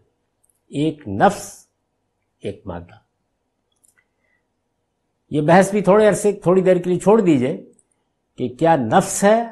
[0.68, 1.66] ایک نفس،
[2.42, 2.94] ایک مادہ۔
[5.30, 7.72] یہ بحث بھی تھوڑے عرصے، تھوڑی دیر کے لیے چھوڑ دیجیے
[8.36, 9.44] کہ کیا نفس ہے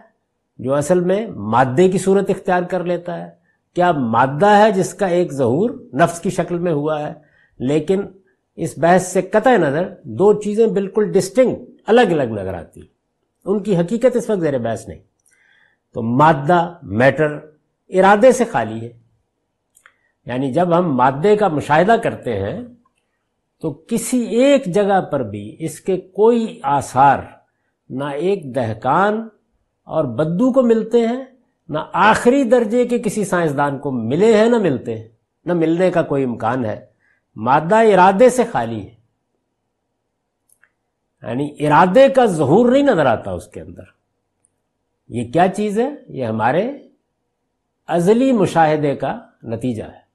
[0.59, 3.46] جو اصل میں مادے کی صورت اختیار کر لیتا ہے؟
[3.77, 7.15] کیا مادہ ہے جس کا ایک ظہور نفس کی شکل میں ہوا ہے؟
[7.59, 8.03] لیکن
[8.55, 12.81] اس بحث سے قطع نظر دو چیزیں بالکل ڈسٹنگ الگ الگ نظر آتی۔
[13.45, 14.99] ان کی حقیقت اس وقت زیر بحث نہیں۔
[15.95, 17.39] تو مادہ میٹر
[17.89, 18.93] ارادے سے خالی ہے۔
[20.27, 22.63] یعنی جب ہم مادے کا مشاہدہ کرتے ہیں،
[23.61, 27.19] تو کسی ایک جگہ پر بھی اس کے کوئی آثار،
[27.91, 29.29] نہ ایک دہکان
[29.85, 31.25] اور بدو کو ملتے ہیں
[31.69, 35.09] نہ آخری درجے کے کسی سائنسدان کو ملے ہیں نہ ملتے ہیں
[35.45, 36.87] نہ ملنے کا کوئی امکان ہے۔
[37.37, 38.95] مادہ ارادے سے خالی ہے۔
[41.23, 43.83] یعنی ارادے کا ظہور نہیں نظر آتا اس کے اندر۔
[45.09, 46.73] یہ کیا چیز ہے؟ یہ ہمارے
[47.87, 50.07] ازلی مشاہدے کا نتیجہ ہے۔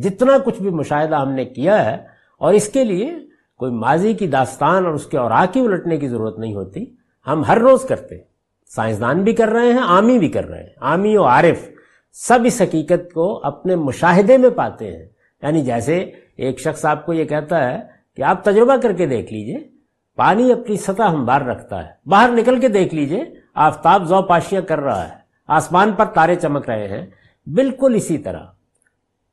[0.00, 2.06] جتنا کچھ بھی مشاہدہ ہم نے کیا ہے،
[2.38, 3.18] اور اس کے لیے
[3.56, 6.84] کوئی ماضی کی داستان اور اس کے اور الٹنے کی ضرورت نہیں ہوتی،
[7.26, 8.29] ہم ہر روز کرتے ہیں۔
[8.74, 11.68] سائنسدان بھی کر رہے ہیں، عامی بھی کر رہے ہیں۔ عامی و عارف
[12.12, 15.06] سب اس حقیقت کو اپنے مشاہدے میں پاتے ہیں۔
[15.42, 15.98] یعنی جیسے
[16.36, 17.80] ایک شخص آپ کو یہ کہتا ہے
[18.16, 19.68] کہ آپ تجربہ کر کے دیکھ لیجیے،
[20.16, 24.80] پانی اپنی سطح ہموار رکھتا ہے، باہر نکل کے دیکھ لیجیے، آفتاب زو پاشیاں کر
[24.80, 25.14] رہا ہے،
[25.46, 27.06] آسمان پر تارے چمک رہے ہیں۔
[27.46, 28.44] بالکل اسی طرح۔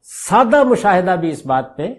[0.03, 1.93] سادہ مشاہدہ بھی اس بات پہ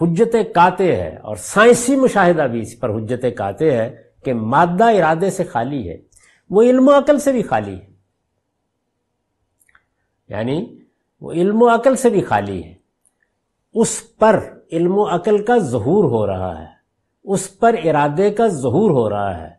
[0.00, 5.30] حجت کاتے ہے اور سائنسی مشاہدہ بھی اس پر حجت کاتے ہے کہ مادہ ارادے
[5.30, 6.07] سے خالی ہے۔
[6.50, 7.88] وہ علم و عقل سے بھی خالی ہے۔
[10.28, 10.78] یعنی
[11.20, 12.74] وہ علم و عقل سے بھی خالی ہے۔
[13.74, 16.66] اس پر علم و عقل کا ظہور ہو رہا ہے۔
[17.24, 19.50] اس پر ارادے کا ظہور ہو رہا ہے۔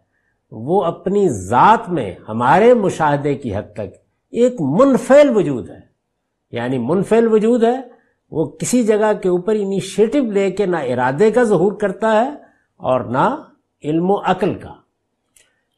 [0.52, 3.96] وہ اپنی ذات میں ہمارے مشاہدے کی حد تک
[4.32, 5.80] ایک منفیل وجود ہے۔
[6.52, 7.82] یعنی منفیل وجود ہے،
[8.32, 12.30] وہ کسی جگہ کے اوپر انیشیٹو لے کے نہ ارادے کا ظہور کرتا ہے
[12.78, 13.44] اور نہ
[13.84, 14.79] علم و عقل کا۔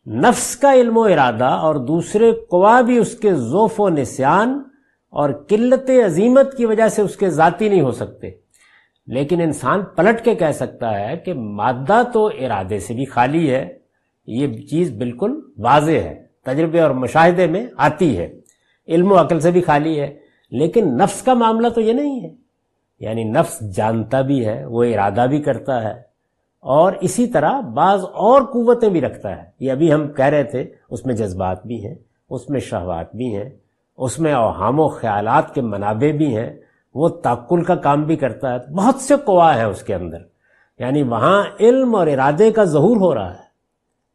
[0.07, 4.61] نفس کا علم و ارادہ اور دوسرے قوا بھی اس کے ذوف و نسیان
[5.09, 8.29] اور قلت عظیمت کی وجہ سے اس کے ذاتی نہیں ہو سکتے۔
[9.07, 13.77] لیکن انسان پلٹ کے کہہ سکتا ہے کہ مادہ تو ارادے سے بھی خالی ہے۔
[14.27, 18.39] یہ چیز بالکل واضح ہے۔ تجربے اور مشاہدے میں آتی ہے۔
[18.87, 20.19] علم و عقل سے بھی خالی ہے۔
[20.51, 22.35] لیکن نفس کا معاملہ تو یہ نہیں ہے۔
[22.99, 26.10] یعنی نفس جانتا بھی ہے، وہ ارادہ بھی کرتا ہے۔
[26.61, 30.73] اور اسی طرح بعض اور قوتیں بھی رکھتا ہے۔ یہ ابھی ہم کہہ رہے تھے،
[30.89, 31.95] اس میں جذبات بھی ہیں،
[32.29, 33.49] اس میں شہوات بھی ہیں،
[33.97, 36.59] اس میں اوہام و خیالات کے منابع بھی ہیں۔
[36.93, 40.17] وہ تعقل کا کام بھی کرتا ہے۔ بہت سے قوا ہیں اس کے اندر۔
[40.79, 43.51] یعنی وہاں علم اور ارادے کا ظہور ہو رہا ہے۔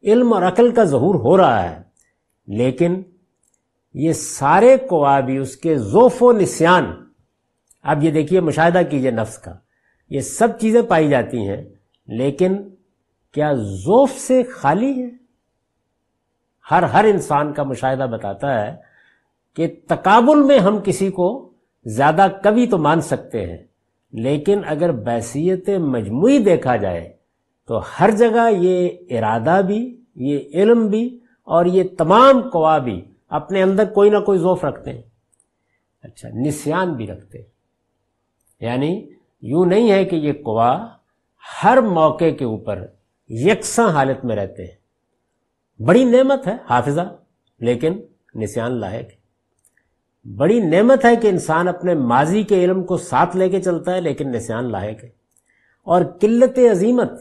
[0.03, 1.81] علم اور عقل کا ظہور ہو رہا ہے۔
[2.47, 3.01] لیکن
[3.93, 6.85] یہ سارے قوا بھی اس کے ذوف و نسیان۔
[7.83, 9.53] اب یہ دیکھیے، مشاہدہ کیجیے نفس کا۔
[10.09, 11.63] یہ سب چیزیں پائی جاتی ہیں۔
[12.07, 12.69] لیکن
[13.31, 15.09] کیا ذوف سے خالی ہے؟
[16.71, 18.75] ہر ہر انسان کا مشاہدہ بتاتا ہے
[19.55, 21.49] کہ تقابل میں ہم کسی کو
[21.85, 23.63] زیادہ کبھی تو مان سکتے ہیں،
[24.13, 27.13] لیکن اگر بحثیت مجموعی دیکھا جائے
[27.67, 33.63] تو ہر جگہ یہ ارادہ بھی، یہ علم بھی اور یہ تمام قوا بھی اپنے
[33.63, 35.01] اندر کوئی نہ کوئی ذوف رکھتے ہیں۔
[36.03, 37.45] اچھا نسیان بھی رکھتے ہیں۔
[38.59, 39.09] یعنی
[39.41, 40.87] یوں نہیں ہے کہ یہ قوا
[41.63, 42.85] ہر موقع کے اوپر
[43.29, 44.77] یکساں حالت میں رہتے ہیں۔
[45.81, 47.17] بڑی نعمت ہے حافظہ،
[47.59, 47.99] لیکن
[48.35, 49.11] نسان لاحق
[50.27, 54.01] بڑی نعمت ہے کہ انسان اپنے ماضی کے علم کو ساتھ لے کے چلتا ہے،
[54.01, 55.09] لیکن نسان لاحق ہے۔
[55.83, 57.11] اور قلت عظیمت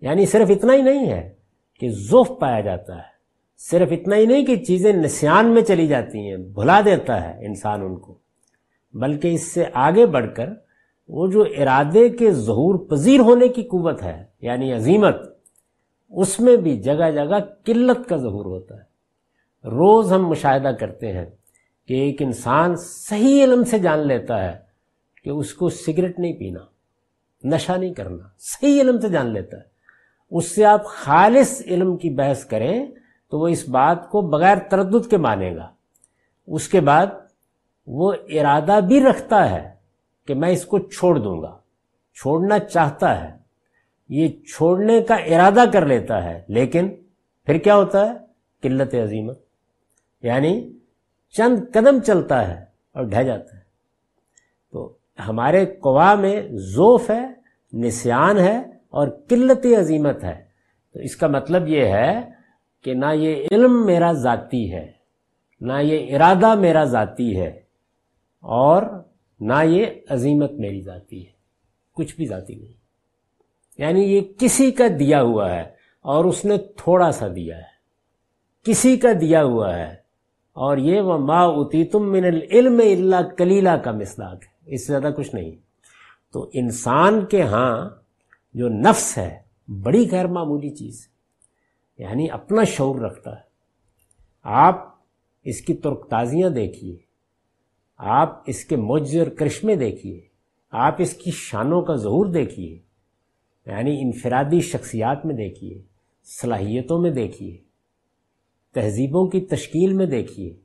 [0.00, 1.34] یعنی صرف اتنا ہی نہیں ہے
[1.80, 3.14] کہ ذوف پایا جاتا ہے،
[3.58, 7.82] صرف اتنا ہی نہیں کہ چیزیں نسان میں چلی جاتی ہیں، بھلا دیتا ہے انسان
[7.82, 8.18] ان کو۔
[8.92, 10.48] بلکہ اس سے آگے بڑھ کر
[11.08, 15.16] وہ جو ارادے کے ظہور پذیر ہونے کی قوت ہے یعنی عظیمت،
[16.10, 18.94] اس میں بھی جگہ جگہ قلت کا ظہور ہوتا ہے۔
[19.64, 21.26] روز ہم مشاہدہ کرتے ہیں
[21.88, 24.58] کہ ایک انسان صحیح علم سے جان لیتا ہے
[25.24, 26.60] کہ اس کو سگریٹ نہیں پینا،
[27.44, 29.62] نشہ نہیں کرنا، صحیح علم سے جان لیتا ہے۔
[30.30, 32.86] اس سے آپ خالص علم کی بحث کریں
[33.30, 35.70] تو وہ اس بات کو بغیر تردد کے مانے گا۔
[36.46, 37.06] اس کے بعد
[37.86, 39.73] وہ ارادہ بھی رکھتا ہے
[40.26, 41.58] کہ میں اس کو چھوڑ دوں گا۔
[42.14, 43.36] چھوڑنا چاہتا ہے۔
[44.08, 46.88] یہ چھوڑنے کا ارادہ کر لیتا ہے، لیکن
[47.44, 48.14] پھر کیا ہوتا ہے؟
[48.62, 49.40] قلت عظیمت
[50.22, 50.78] یعنی
[51.30, 53.62] چند قدم چلتا ہے اور ڈھہ جاتا ہے۔
[54.72, 54.96] تو
[55.28, 57.32] ہمارے قوا میں ذوف ہے،
[57.72, 58.58] نسیان ہے
[58.88, 60.44] اور قلت عظیمت ہے۔
[60.92, 62.30] تو اس کا مطلب یہ ہے
[62.82, 64.92] کہ نہ یہ علم میرا ذاتی ہے،
[65.60, 67.48] نہ یہ ارادہ میرا ذاتی ہے۔
[68.40, 68.82] اور
[69.46, 71.32] نہ یہ عظیمت میری ذاتی ہے،
[71.94, 72.72] کچھ بھی ذاتی نہیں۔
[73.78, 75.62] یعنی یہ کسی کا دیا ہوا ہے
[76.00, 77.74] اور اس نے تھوڑا سا دیا ہے۔
[78.62, 79.92] کسی کا دیا ہوا ہے
[80.52, 84.92] اور یہ وہ ما اتی تم من العلم اللہ کلیلہ کا مسداق ہے۔ اس سے
[84.92, 85.50] زیادہ کچھ نہیں۔
[86.32, 87.90] تو انسان کے ہاں
[88.54, 89.38] جو نفس ہے،
[89.82, 91.08] بڑی غیر معمولی چیز
[91.98, 93.42] یعنی اپنا شعور رکھتا ہے۔
[94.42, 94.94] آپ
[95.44, 97.03] اس کی ترک تازیاں دیکھیے۔
[97.98, 98.76] آپ اس کے
[99.18, 100.20] اور کرشمے دیکھیے۔
[100.70, 102.78] آپ اس کی شانوں کا ظہور دیکھیے۔
[103.66, 105.82] یعنی انفرادی شخصیات میں دیکھیے،
[106.24, 107.58] صلاحیتوں میں دیکھیے،
[108.74, 110.56] تہذیبوں کی تشکیل میں دیکھیے،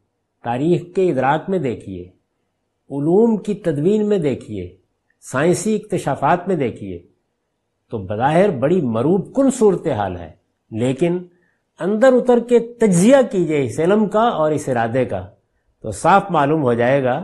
[0.43, 2.01] تاریخ کے ادراک میں دیکھیے،
[2.89, 4.77] علوم کی تدوین میں دیکھیے،
[5.21, 7.07] سائنسی اکتشافات میں دیکھیے۔
[7.91, 10.31] تو بظاہر بڑی مروب کن صورتحال ہے،
[10.71, 11.17] لیکن
[11.79, 15.27] اندر اتر کے تجزیہ کیجیے اس علم کا اور اس ارادے کا۔
[15.81, 17.23] تو صاف معلوم ہو جائے گا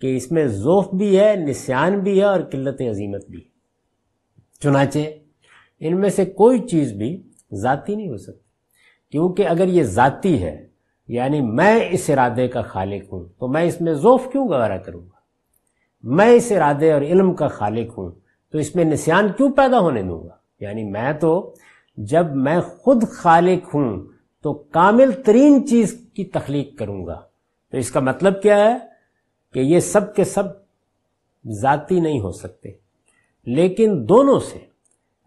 [0.00, 3.40] کہ اس میں ذوف بھی ہے، نسیان بھی ہے اور قلت عظیمت بھی
[4.60, 4.98] چنانچہ،
[5.80, 7.22] ان میں سے کوئی چیز بھی
[7.54, 8.44] ذاتی نہیں ہو سکتی۔
[9.10, 10.66] کیونکہ اگر یہ ذاتی ہے
[11.08, 15.00] یعنی میں اس ارادے کا خالق ہوں، تو میں اس میں ذوف کیوں گوارا کروں
[15.00, 15.14] گا؟
[16.02, 18.10] میں اس ارادے اور علم کا خالق ہوں،
[18.52, 21.54] تو اس میں نسیان کیوں پیدا ہونے دوں گا؟ یعنی میں تو
[21.96, 24.06] جب میں خود خالق ہوں،
[24.42, 27.20] تو کامل ترین چیز کی تخلیق کروں گا۔
[27.74, 28.76] تو اس کا مطلب کیا ہے
[29.52, 30.42] کہ یہ سب کے سب
[31.48, 32.72] ذاتی نہیں ہو سکتے۔
[33.46, 34.58] لیکن دونوں سے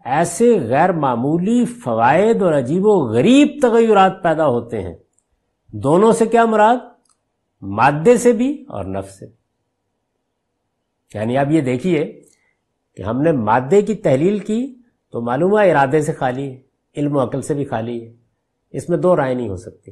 [0.04, 4.96] ایسے غیر معمولی فوائد اور عجیب و غریب تغیرات پیدا ہوتے ہیں۔
[5.72, 6.76] دونوں سے کیا مراد؟
[7.62, 9.26] مادے سے بھی اور نفس سے
[11.14, 12.22] یعنی آپ یہ دیکھیے
[12.96, 14.74] کہ ہم نے مادے کی تحلیل کی
[15.12, 16.60] تو معلوم ہے ارادے سے خالی ہے،
[16.96, 18.12] علم و عقل سے بھی خالی ہے۔
[18.70, 19.90] اس میں دو رائے نہیں ہو سکتی۔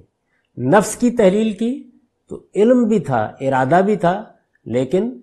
[0.62, 1.90] نفس کی تحلیل کی
[2.29, 4.25] تو علم بھی تھا، ارادہ بھی تھا،
[4.67, 5.21] لیکن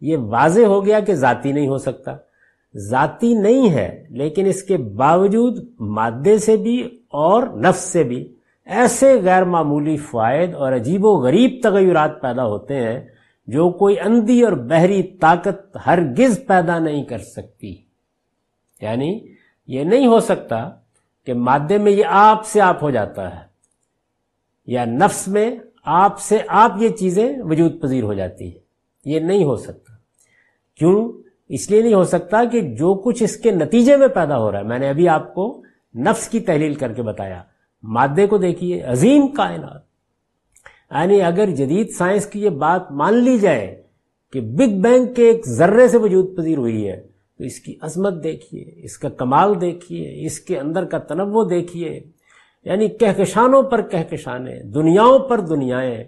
[0.00, 2.16] یہ واضح ہو گیا کہ ذاتی نہیں ہو سکتا۔
[2.76, 8.32] ذاتی نہیں ہے، لیکن اس کے باوجود مادے سے بھی اور نفس سے بھی
[8.66, 13.00] ایسے غیر معمولی فوائد اور عجیب و غریب تغیرات پیدا ہوتے ہیں
[13.46, 17.74] جو کوئی اندھی اور بحری طاقت ہرگز پیدا نہیں کر سکتی۔
[18.80, 19.18] یعنی
[19.66, 20.70] یہ نہیں ہو سکتا
[21.26, 23.44] کہ مادے میں یہ آپ سے آپ ہو جاتا ہے،
[24.66, 25.50] یا نفس میں
[25.86, 28.60] آپ سے آپ یہ چیزیں وجود پذیر ہو جاتی ہیں۔
[29.04, 29.92] یہ نہیں ہو سکتا۔
[30.78, 31.12] کیوں؟
[31.48, 34.58] اس لیے نہیں ہو سکتا کہ جو کچھ اس کے نتیجے میں پیدا ہو رہا
[34.58, 35.62] ہے۔ میں نے ابھی آپ کو
[35.96, 37.42] نفس کی تحلیل کر کے بتایا۔
[37.82, 39.80] مادے کو دیکھیے، عظیم کائنات۔
[40.90, 43.82] یعنی اگر جدید سائنس کی یہ بات مان لی جائے
[44.32, 47.06] کہ بگ بینگ کے ایک ذرے سے وجود پذیر ہوئی ہے،
[47.38, 52.15] تو اس کی عظمت دیکھیے، اس کا کمال دیکھیے، اس کے اندر کا تنوع دیکھیے۔
[52.66, 56.04] یعنی کہکشانوں پر کہکشانے دنیاؤں پر دنیایں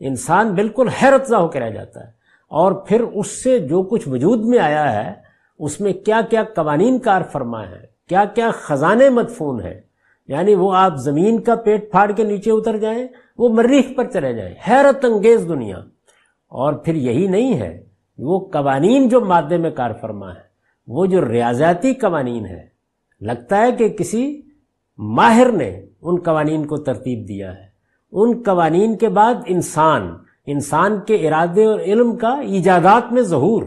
[0.00, 2.06] انسان بالکل حیرت زا ہو کے رہ جاتا ہے۔
[2.48, 5.12] اور پھر اس سے جو کچھ وجود میں آیا ہے،
[5.58, 9.80] اس میں کیا کیا قوانین کار فرما ہے، کیا کیا خزانے مدفون ہیں۔
[10.28, 13.06] یعنی وہ آپ زمین کا پیٹ پھاڑ کے نیچے اتر جائیں،
[13.38, 15.78] وہ مریخ پر چلے جائیں، حیرت انگیز دنیا۔
[16.48, 17.84] اور پھر یہی نہیں ہے،
[18.18, 20.42] وہ قوانین جو مادے میں کار فرما ہے،
[20.86, 22.66] وہ جو ریاضیاتی قوانین ہے
[23.20, 24.42] لگتا ہے کہ کسی
[24.98, 27.66] ماہر نے ان قوانین کو ترتیب دیا ہے۔
[28.12, 33.62] ان قوانین کے بعد انسان انسان کے ارادے اور علم کا ایجادات میں ظہور۔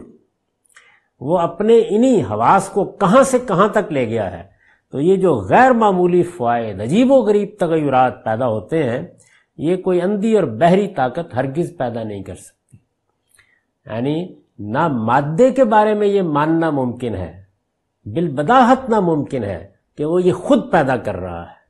[1.19, 4.43] وہ اپنے انہی حواس کو کہاں سے کہاں تک لے گیا ہے۔
[4.91, 9.02] تو یہ جو غیر معمولی فوائد، عجیب و غریب تغیرات پیدا ہوتے ہیں،
[9.58, 12.78] یہ کوئی اندھی اور بحری طاقت ہرگز پیدا نہیں کر سکتی۔
[13.86, 17.43] یعنی نہ مادے کے بارے میں یہ ماننا ممکن ہے
[18.06, 19.67] بالبداحت ناممکن ہے
[19.98, 21.62] کہ وہ یہ خود پیدا کر رہا ہے۔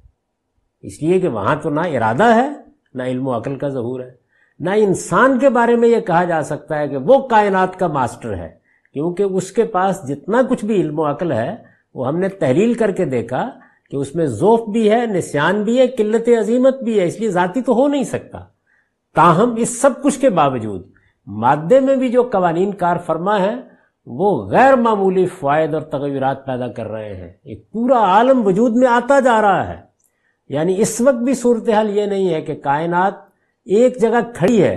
[0.83, 2.49] اس لیے کہ وہاں تو نہ ارادہ ہے،
[2.93, 4.11] نہ علم و عقل کا ظہور ہے،
[4.59, 8.37] نہ انسان کے بارے میں یہ کہا جا سکتا ہے کہ وہ کائنات کا ماسٹر
[8.37, 8.49] ہے،
[8.93, 11.55] کیونکہ اس کے پاس جتنا کچھ بھی علم و عقل ہے،
[11.93, 13.49] وہ ہم نے تحلیل کر کے دیکھا
[13.91, 17.29] کہ اس میں ذوف بھی ہے، نسیان بھی ہے، قلت عظیمت بھی ہے، اس لیے
[17.29, 18.39] ذاتی تو ہو نہیں سکتا۔
[19.15, 20.87] تاہم، اس سب کچھ کے باوجود،
[21.27, 23.55] مادے میں بھی جو قوانین کار فرما ہے،
[24.05, 28.87] وہ غیر معمولی فوائد اور تغیرات پیدا کر رہے ہیں۔ ایک پورا عالم وجود میں
[28.87, 29.92] آتا جا رہا ہے۔
[30.53, 33.13] یعنی اس وقت بھی صورتحال یہ نہیں ہے کہ کائنات
[33.67, 34.75] ایک جگہ کھڑی ہے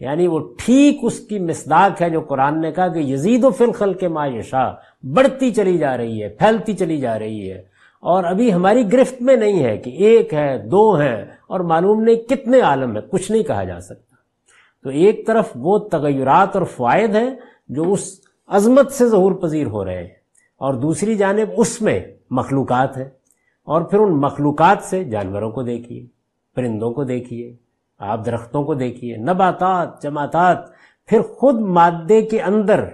[0.00, 3.94] یعنی وہ ٹھیک اس کی مصداق ہے جو قرآن نے کہا کہ یزید و فلخل
[3.94, 4.64] کے معیشہ
[5.14, 7.58] بڑھتی چلی جا رہی ہے، پھیلتی چلی جا رہی ہے۔
[8.02, 12.16] اور ابھی ہماری گرفت میں نہیں ہے کہ ایک ہے، دو ہیں، اور معلوم نہیں
[12.28, 14.16] کتنے عالم ہے کچھ نہیں کہا جا سکتا۔
[14.84, 17.30] تو ایک طرف وہ تغیرات اور فوائد ہیں
[17.68, 18.08] جو اس
[18.48, 20.14] عظمت سے ظہور پذیر ہو رہے ہیں،
[20.60, 22.00] اور دوسری جانب اس میں
[22.30, 23.08] مخلوقات ہیں۔
[23.68, 26.06] اور پھر ان مخلوقات سے جانوروں کو دیکھیے،
[26.54, 27.56] پرندوں کو دیکھیے
[27.98, 30.56] آپ درختوں کو دیکھیے، نباتات جماعتات
[31.06, 32.84] پھر خود مادے کے اندر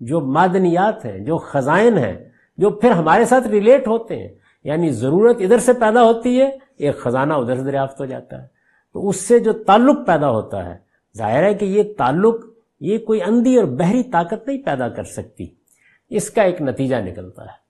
[0.00, 4.28] جو معدنیات ہیں، جو خزائن ہیں، جو پھر ہمارے ساتھ ریلیٹ ہوتے ہیں
[4.64, 8.46] یعنی ضرورت ادھر سے پیدا ہوتی ہے، ایک خزانہ ادھر سے دریافت ہو جاتا ہے۔
[8.92, 10.76] تو اس سے جو تعلق پیدا ہوتا ہے،
[11.16, 12.34] ظاہر ہے کہ یہ تعلق،
[12.80, 15.46] یہ کوئی اندھی اور بحری طاقت نہیں پیدا کر سکتی۔
[16.10, 17.62] اس کا ایک نتیجہ نکلتا ہے۔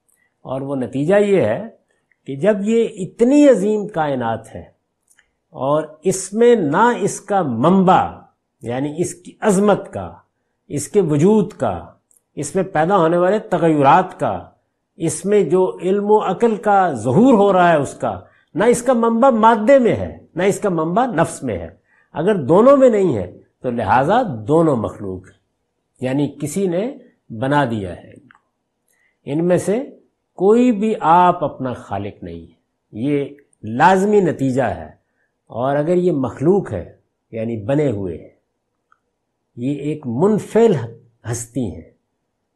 [0.43, 1.82] اور وہ نتیجہ یہ ہے
[2.27, 4.65] کہ جب یہ اتنی عظیم کائنات ہے
[5.51, 8.11] اور اس میں نہ اس کا منبع
[8.63, 10.13] یعنی اس کی عظمت کا،
[10.69, 11.87] اس کے وجود کا،
[12.35, 14.49] اس میں پیدا ہونے والے تغیرات کا،
[14.97, 18.21] اس میں جو علم و عقل کا ظہور ہو رہا ہے اس کا،
[18.55, 21.69] نہ اس کا منبع مادے میں ہے، نہ اس کا منبع نفس میں ہے۔
[22.13, 25.27] اگر دونوں میں نہیں ہے تو لہذا دونوں مخلوق
[26.01, 26.99] یعنی کسی نے
[27.31, 28.13] بنا دیا ہے
[29.25, 29.83] ان میں سے
[30.43, 32.55] کوئی بھی آپ اپنا خالق نہیں ہے۔
[32.93, 33.25] یہ
[33.63, 34.89] لازمی نتیجہ ہے۔
[35.47, 36.97] اور اگر یہ مخلوق ہے
[37.31, 38.29] یعنی بنے ہوئے ہیں،
[39.57, 40.75] یہ ایک منفل
[41.31, 41.91] ہستی ہیں۔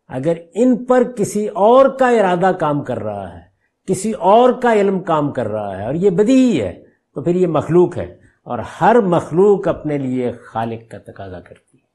[0.09, 3.43] اگر ان پر کسی اور کا ارادہ کام کر رہا ہے،
[3.87, 6.83] کسی اور کا علم کام کر رہا ہے، اور یہ بدی ہے،
[7.15, 11.87] تو پھر یہ مخلوق ہے۔ اور ہر مخلوق اپنے لیے خالق کا تقاضا کرتی ہے۔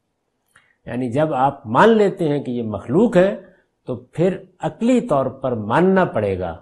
[0.92, 3.51] یعنی جب آپ مان لیتے ہیں کہ یہ مخلوق ہے
[3.86, 6.58] تو پھر عقلی طور پر ماننا پڑے گا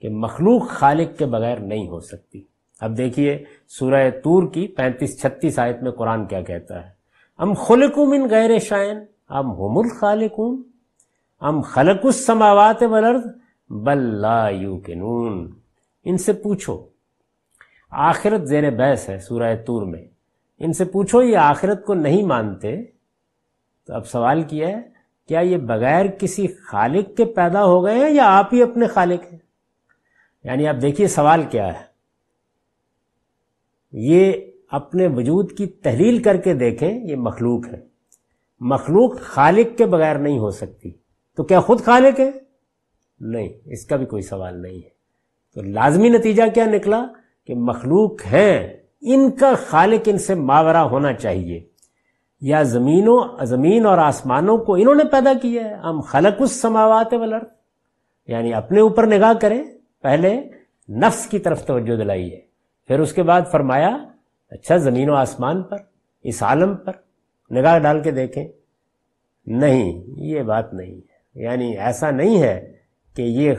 [0.00, 2.42] کہ مخلوق خالق کے بغیر نہیں ہو سکتی۔
[2.80, 6.90] اب دیکھیے سورہ تور کی پینتیس چھتیس آیت میں قرآن کیا کہتا ہے۔
[7.38, 8.98] ہم خلقوم ان غیر شائن
[9.30, 10.62] ہم ہوم الخالقون،
[11.40, 13.26] ام خلق السماوات والارض،
[13.70, 15.50] بل لا یوکنون۔
[16.04, 16.86] ان سے پوچھو،
[17.90, 20.04] آخرت زیر بحث ہے سورہ تور میں۔
[20.58, 22.82] ان سے پوچھو، یہ آخرت کو نہیں مانتے؟
[23.86, 24.91] تو اب سوال کیا ہے؟
[25.28, 29.32] کیا یہ بغیر کسی خالق کے پیدا ہو گئے ہیں یا آپ ہی اپنے خالق
[29.32, 29.38] ہیں؟
[30.44, 31.92] یعنی آپ دیکھیے سوال کیا ہے۔
[33.92, 34.32] یہ
[34.70, 37.80] اپنے وجود کی تحلیل کر کے دیکھیں، یہ مخلوق ہے۔
[38.60, 40.90] مخلوق خالق کے بغیر نہیں ہو سکتی۔
[41.36, 42.30] تو کیا خود خالق ہے؟
[43.20, 44.88] نہیں، اس کا بھی کوئی سوال نہیں ہے۔
[45.54, 47.06] تو لازمی نتیجہ کیا نکلا
[47.46, 51.71] کہ مخلوق ہیں۔ ان کا خالق ان سے ماورا ہونا چاہیے۔
[52.42, 57.14] یا زمینوں، زمین اور آسمانوں کو انہوں نے پیدا کیا ہے۔ ہم خلق اس سماوات
[57.14, 57.38] ولر
[58.26, 59.64] یعنی اپنے اوپر نگاہ کریں۔
[60.02, 60.42] پہلے
[60.88, 62.40] نفس کی طرف توجہ دلائی ہے۔
[62.88, 63.96] پھر اس کے بعد فرمایا
[64.50, 65.76] اچھا زمین و آسمان پر،
[66.22, 66.92] اس عالم پر
[67.52, 68.48] نگاہ ڈال کے دیکھیں۔
[69.46, 72.72] نہیں، یہ بات نہیں ہے۔ یعنی ایسا نہیں ہے
[73.16, 73.52] کہ یہ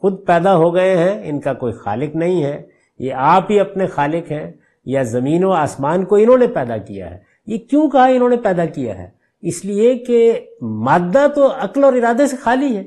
[0.00, 2.66] خود پیدا ہو گئے ہیں، ان کا کوئی خالق نہیں ہے۔
[2.98, 4.52] یہ آپ ہی اپنے خالق ہیں،
[4.84, 8.36] یا زمین و آسمان کو انہوں نے پیدا کیا ہے۔ یہ کیوں کہا انہوں نے
[8.36, 9.10] پیدا کیا ہے؟
[9.42, 12.84] اس لیے کہ مادہ تو عقل اور ارادے سے خالی ہے۔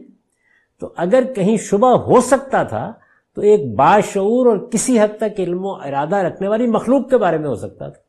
[0.80, 2.94] تو اگر کہیں شبہ ہو سکتا تھا،
[3.36, 7.38] تو ایک باشعور اور کسی حد تک علم و ارادہ رکھنے والی مخلوق کے بارے
[7.38, 8.02] میں ہو سکتا تھا۔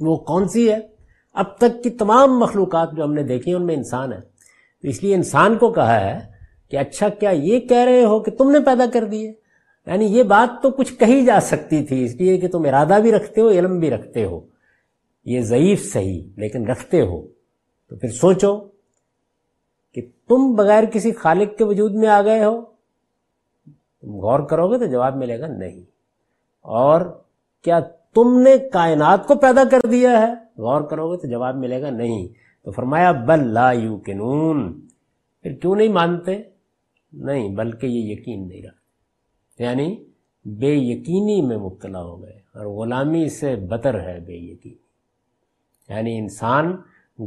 [0.00, 0.78] وہ کون سی ہے؟
[1.34, 4.20] اب تک کی تمام مخلوقات جو ہم نے دیکھی ان میں انسان ہے۔
[4.82, 6.20] تو اس لیے انسان کو کہا ہے
[6.70, 9.32] کہ اچھا کیا یہ کہہ رہے ہو کہ تم نے پیدا کر دیے
[9.86, 13.12] یعنی یہ بات تو کچھ کہی جا سکتی تھی، اس لیے کہ تم ارادہ بھی
[13.12, 14.53] رکھتے ہو، علم بھی رکھتے ہو۔
[15.24, 17.26] یہ ضعیف صحیح، لیکن رکھتے ہو۔
[17.88, 18.68] تو پھر سوچو
[19.92, 22.62] کہ تم بغیر کسی خالق کے وجود میں آ گئے ہو۔
[24.00, 25.80] تم غور کرو گے تو جواب ملے گا نہیں۔
[26.60, 27.22] اور
[27.62, 27.80] کیا
[28.14, 31.90] تم نے کائنات کو پیدا کر دیا ہے؟ غور کرو گے تو جواب ملے گا
[31.90, 32.28] نہیں۔
[32.64, 33.98] تو فرمایا، بل لا یو
[35.42, 36.42] پھر کیوں نہیں مانتے؟
[37.12, 40.04] نہیں، بلکہ یہ یقین نہیں رکھتے۔ یعنی
[40.44, 44.83] بے یقینی میں مبتلا ہو گئے۔ اور غلامی سے بتر ہے بے یقینی۔
[45.88, 46.76] یعنی انسان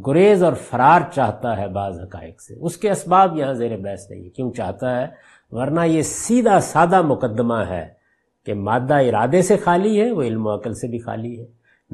[0.07, 4.29] گریز اور فرار چاہتا ہے بعض حقائق سے۔ اس کے اسباب یہاں زیر بحث نہیں
[4.29, 5.07] کیوں چاہتا ہے؟
[5.51, 7.87] ورنہ یہ سیدھا سادہ مقدمہ ہے
[8.45, 11.45] کہ مادہ ارادے سے خالی ہے، وہ علم و عقل سے بھی خالی ہے۔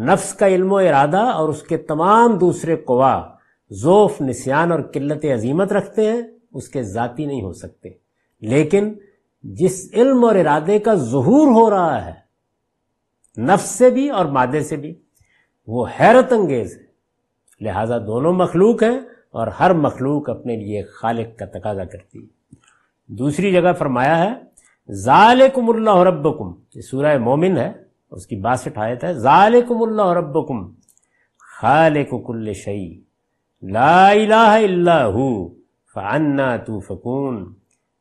[0.01, 3.23] نفس کا علم و ارادہ اور اس کے تمام دوسرے قوا
[3.71, 6.21] ذوف، نسیان اور قلت عظیمت رکھتے ہیں،
[6.53, 7.89] اس کے ذاتی نہیں ہو سکتے۔
[8.41, 8.93] لیکن
[9.43, 12.23] جس علم اور ارادے کا ظہور ہو رہا ہے،
[13.41, 15.02] نفس سے بھی اور مادے سے بھی
[15.67, 16.83] وہ حیرت انگیز ہے۔
[17.61, 18.99] لہذا دونوں مخلوق ہیں
[19.31, 22.55] اور ہر مخلوق اپنے لیے خالق کا تقاضا کرتی ہے۔
[23.07, 24.33] دوسری جگہ فرمایا ہے،
[24.89, 27.71] ذالکم اللہ ربکم، یہ سورہ مومن ہے،
[28.11, 30.71] اس کی باسٹھ آیت ہے۔ ذالکم اللہ ربکم،
[31.61, 32.99] خالق کل شعی
[33.61, 35.49] لا الہ الا ہو،
[35.93, 37.53] فعنا تو فکون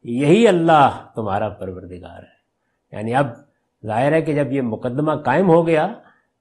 [0.04, 2.42] یہی اللہ تمہارا پروردگار ہے۔
[2.92, 3.26] یعنی اب
[3.86, 5.92] ظاہر ہے کہ جب یہ مقدمہ قائم ہو گیا،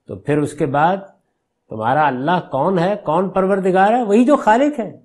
[0.08, 0.98] تو پھر اس کے بعد
[1.72, 5.00] تمہارا اللہ کون ہے؟ کون پروردگار ہے؟ وہی جو خالق ہے۔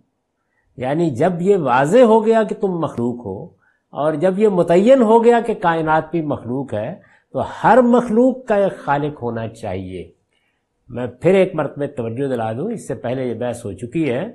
[0.76, 3.44] یعنی جب یہ واضح ہو گیا کہ تم مخلوق ہو
[3.90, 6.94] اور جب یہ متعین ہو گیا کہ کائنات بھی مخلوق ہے،
[7.32, 10.12] تو ہر مخلوق کا ایک خالق ہونا چاہیے۔
[10.88, 14.26] میں پھر ایک مرتبہ توجہ دلا دوں، اس سے پہلے یہ بحث ہو چکی ہے۔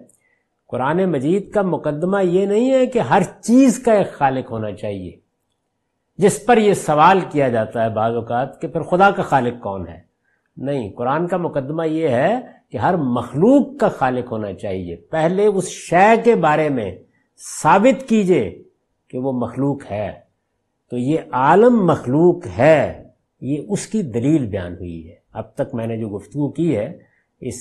[0.67, 5.11] قرآن مجید کا مقدمہ یہ نہیں ہے کہ ہر چیز کا ایک خالق ہونا چاہیے۔
[6.17, 9.88] جس پر یہ سوال کیا جاتا ہے بعض اوقات کہ پھر خدا کا خالق کون
[9.88, 10.11] ہے؟
[10.58, 12.39] نہیں، قرآن کا مقدمہ یہ ہے
[12.70, 16.95] کہ ہر مخلوق کا خالق ہونا چاہیے۔ پہلے اس شے کے بارے میں
[17.62, 18.64] ثابت کیجیے
[19.08, 20.20] کہ وہ مخلوق ہے۔
[20.91, 23.04] تو یہ عالم مخلوق ہے،
[23.41, 26.99] یہ اس کی دلیل بیان ہوئی ہے۔ اب تک میں نے جو گفتگو کی ہے،
[27.39, 27.56] اس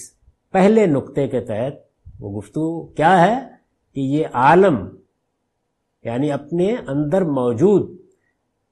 [0.53, 1.73] پہلے نقطے کے تحت
[2.21, 3.49] وہ گفتگو کیا ہے
[3.95, 4.89] کہ یہ عالم
[6.05, 7.97] یعنی اپنے اندر موجود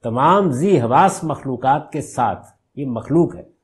[0.03, 3.58] تمام زی حواس مخلوقات کے ساتھ یہ مخلوق ہے۔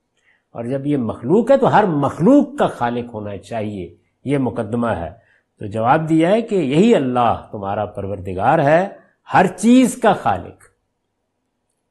[0.54, 5.10] اور جب یہ مخلوق ہے تو ہر مخلوق کا خالق ہونا چاہیے، یہ مقدمہ ہے۔
[5.58, 8.88] تو جواب دیا ہے کہ یہی اللہ تمہارا پروردگار ہے،
[9.34, 10.64] ہر چیز کا خالق۔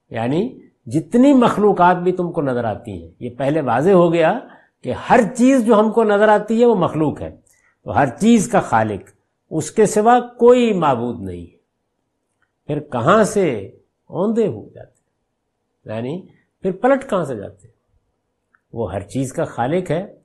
[0.09, 4.39] یعنی جتنی مخلوقات بھی تم کو نظر آتی ہیں، یہ پہلے واضح ہو گیا
[4.83, 7.37] کہ ہر چیز جو ہم کو نظر آتی ہے وہ مخلوق ہے۔
[7.83, 9.09] تو ہر چیز کا خالق،
[9.49, 11.63] اس کے سوا کوئی معبود نہیں ہے۔
[12.67, 13.71] پھر کہاں سے
[14.07, 14.93] اوندے ہو جاتے
[15.85, 16.21] یعنی
[16.61, 17.72] پھر پلٹ کہاں سے جاتے
[18.73, 20.15] وہ ہر چیز کا خالق ہے،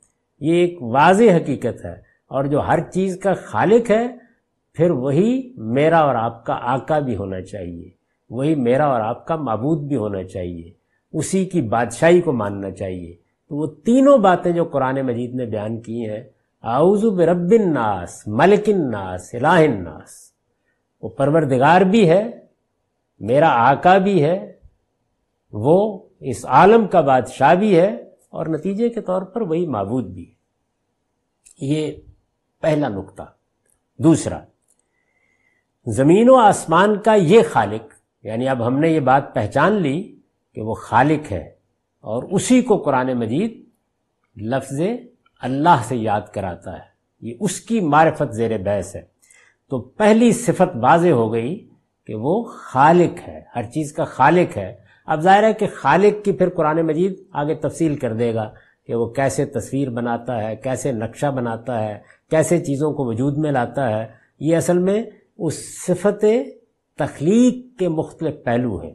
[0.40, 4.09] یہ ایک واضح حقیقت ہے۔ اور جو ہر چیز کا خالق ہے،
[4.74, 7.90] پھر وہی میرا اور آپ کا آقا بھی ہونا چاہیے۔
[8.30, 10.72] وہی میرا اور آپ کا معبود بھی ہونا چاہیے۔
[11.12, 13.16] اسی کی بادشاہی کو ماننا چاہیے۔
[13.49, 16.24] تو وہ تینوں باتیں جو قرآن مجید نے بیان کی ہیں
[16.62, 20.32] آؤز برب الناس، ملک الناس، الہ الناس۔
[21.03, 22.30] وہ پروردگار بھی ہے،
[23.20, 24.53] میرا آقا بھی ہے،
[25.53, 30.24] وہ اس عالم کا بادشاہ بھی ہے۔ اور نتیجے کے طور پر وہی معبود بھی
[31.60, 31.92] یہ
[32.62, 33.22] پہلا نقطہ۔
[33.98, 34.40] دوسرا،
[35.86, 37.92] زمین و آسمان کا یہ خالق
[38.24, 40.00] یعنی اب ہم نے یہ بات پہچان لی
[40.56, 41.44] کہ وہ خالق ہے،
[42.04, 43.62] اور اسی کو قرآن مجید
[44.36, 44.80] لفظ
[45.40, 46.86] اللہ سے یاد کراتا ہے۔
[47.20, 49.02] یہ اس کی معرفت زیر بحث ہے۔
[49.70, 51.68] تو پہلی صفت واضح ہو گئی
[52.08, 54.74] کہ وہ خالق ہے، ہر چیز کا خالق ہے۔
[55.09, 58.52] اب ظاہر ہے کہ خالق کی پھر قرآن مجید آگے تفصیل کر دے گا
[58.86, 61.98] کہ وہ کیسے تصویر بناتا ہے، کیسے نقشہ بناتا ہے،
[62.30, 64.06] کیسے چیزوں کو وجود میں لاتا ہے۔
[64.40, 65.02] یہ اصل میں
[65.38, 66.24] اس صفت
[66.98, 68.94] تخلیق کے مختلف پہلو ہیں۔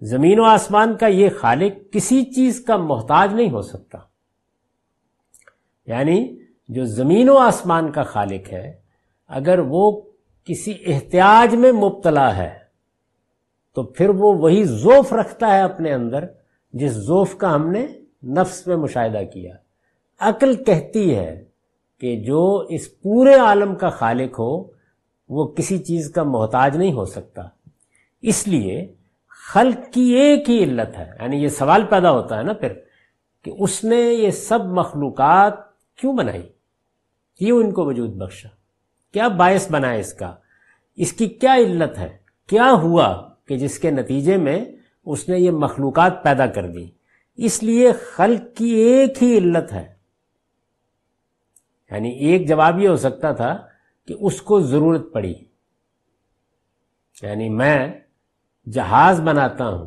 [0.00, 3.98] زمین و آسمان کا یہ خالق کسی چیز کا محتاج نہیں ہو سکتا۔
[5.86, 8.76] یعنی جو زمین و آسمان کا خالق ہے،
[9.28, 10.00] اگر وہ
[10.44, 12.57] کسی احتیاج میں مبتلا ہے
[13.78, 16.24] تو پھر وہ وہی ذوف رکھتا ہے اپنے اندر
[16.72, 17.86] جس ذوف کا ہم نے
[18.24, 19.56] نفس میں مشاہدہ کیا۔
[20.18, 21.44] عقل کہتی ہے
[22.00, 24.64] کہ جو اس پورے عالم کا خالق ہو،
[25.28, 27.42] وہ کسی چیز کا محتاج نہیں ہو سکتا۔
[28.22, 28.94] اس لیے
[29.52, 32.72] خلق کی ایک ہی علت ہے۔ یعنی یہ سوال پیدا ہوتا ہے نا پھر
[33.44, 35.54] کہ اس نے یہ سب مخلوقات
[35.96, 36.48] کیوں بنائی؟
[37.38, 38.48] کیوں ان کو وجود بخشا؟
[39.12, 40.34] کیا باعث بنا اس کا؟
[40.96, 42.16] اس کی کیا علت ہے؟
[42.46, 44.64] کیا ہوا؟ کہ جس کے نتیجے میں
[45.06, 46.86] اس نے یہ مخلوقات پیدا کر دی۔
[47.36, 49.94] اس لیے خلق کی ایک ہی علت ہے۔
[51.90, 53.58] یعنی ایک جواب یہ ہو سکتا تھا
[54.06, 55.34] کہ اس کو ضرورت پڑی۔
[57.22, 58.00] یعنی میں
[58.72, 59.86] جہاز بناتا ہوں،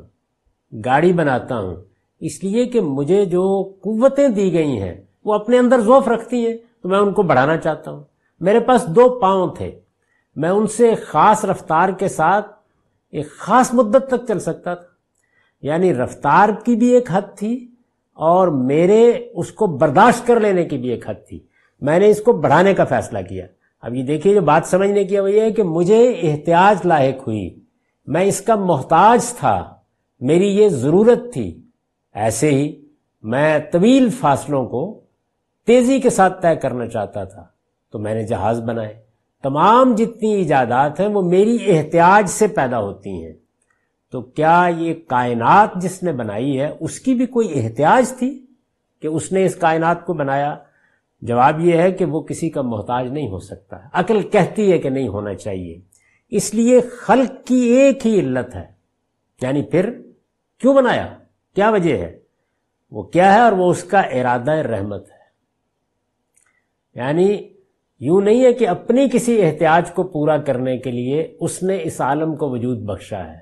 [0.86, 1.76] گاڑی بناتا ہوں،
[2.20, 6.58] اس لیے کہ مجھے جو قوتیں دی گئی ہیں، وہ اپنے اندر ذوف رکھتی ہیں،
[6.82, 8.04] تو میں ان کو بڑھانا چاہتا ہوں۔
[8.40, 9.80] میرے پاس دو پاؤں تھے،
[10.36, 12.61] میں ان سے خاص رفتار کے ساتھ
[13.12, 14.88] ایک خاص مدت تک چل سکتا تھا۔
[15.62, 17.68] یعنی رفتار کی بھی ایک حد تھی
[18.14, 21.40] اور میرے اس کو برداشت کر لینے کی بھی ایک حد تھی۔
[21.82, 23.46] میں نے اس کو بڑھانے کا فیصلہ کیا۔
[23.82, 27.60] اب یہ دیکھیے، جو بات سمجھنے کی وہ یہ ہے کہ مجھے احتیاط لاحق ہوئی۔
[28.06, 29.76] میں اس کا محتاج تھا۔
[30.20, 31.62] میری یہ ضرورت تھی۔
[32.14, 32.82] ایسے ہی
[33.22, 35.02] میں طویل فاصلوں کو
[35.66, 37.46] تیزی کے ساتھ طے کرنا چاہتا تھا۔
[37.92, 39.11] تو میں نے جہاز بنائے۔
[39.44, 43.34] تمام جتنی ایجادات ہیں وہ میری احتیاج سے پیدا ہوتی ہیں۔
[44.12, 48.46] تو کیا یہ کائنات جس نے بنائی ہے، اس کی بھی کوئی احتیاج تھی
[49.02, 50.58] کہ اس نے اس کائنات کو بنایا؟
[51.22, 54.90] جواب یہ ہے کہ وہ کسی کا محتاج نہیں ہو سکتا۔ عقل کہتی ہے کہ
[54.90, 55.80] نہیں ہونا چاہیے۔
[56.30, 58.72] اس لیے خلق کی ایک ہی علت ہے۔
[59.42, 60.02] یعنی پھر
[60.60, 61.18] کیوں بنایا؟
[61.56, 62.20] کیا وجہ ہے؟
[62.92, 65.22] وہ کیا ہے اور وہ اس کا ارادہ رحمت ہے۔
[66.96, 67.54] یعنی
[68.02, 72.02] یوں نہیں ہے کہ اپنی کسی احتیاج کو پورا کرنے کے لیے اس نے اس
[72.02, 73.38] عالم کو وجود بخشا ہے۔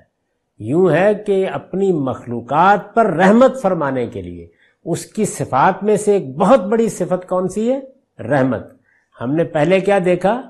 [0.58, 4.48] یوں ہے کہ اپنی مخلوقات پر رحمت فرمانے کے لیے
[4.84, 7.80] اس کی صفات میں سے ایک بہت بڑی صفت کون سی ہے؟
[8.22, 8.72] رحمت۔
[9.20, 10.42] ہم نے پہلے کیا دیکھا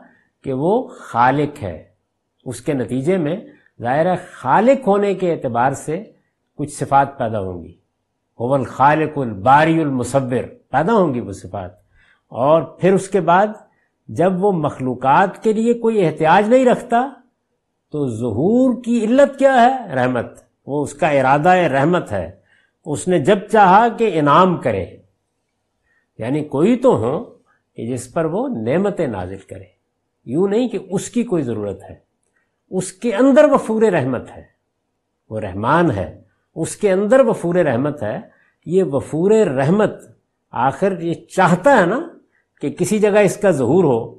[0.45, 1.85] کہ وہ خالق ہے۔
[2.45, 3.37] اس کے نتیجے میں
[3.83, 6.03] ظاہر ہے خالق ہونے کے اعتبار سے
[6.59, 7.75] کچھ صفات پیدا ہوں گی۔
[8.35, 11.71] اول خالق الباری المصور۔ پیدا ہوں گی وہ صفات۔
[12.29, 13.47] اور پھر اس کے بعد
[14.15, 17.11] جب وہ مخلوقات کے لیے کوئی احتیاج نہیں رکھتا،
[17.93, 20.27] تو ظہور کی علت کیا ہے؟ رحمت۔
[20.67, 22.31] وہ اس کا ارادہ رحمت ہے۔
[22.87, 24.87] اس نے جب چاہا کہ انعام کرے۔
[26.19, 27.25] یعنی کوئی تو ہو
[27.77, 29.65] کہ جس پر وہ نعمت نازل کرے۔
[30.25, 31.95] یوں نہیں کہ اس کی کوئی ضرورت ہے۔
[32.71, 34.45] اس کے اندر وفور رحمت ہے۔
[35.31, 36.21] وہ رحمان ہے۔
[36.55, 38.21] اس کے اندر وفور رحمت ہے۔
[38.67, 39.93] یہ وفور رحمت
[40.51, 42.09] آخر یہ چاہتا ہے نا
[42.61, 44.19] کہ کسی جگہ اس کا ظہور ہو،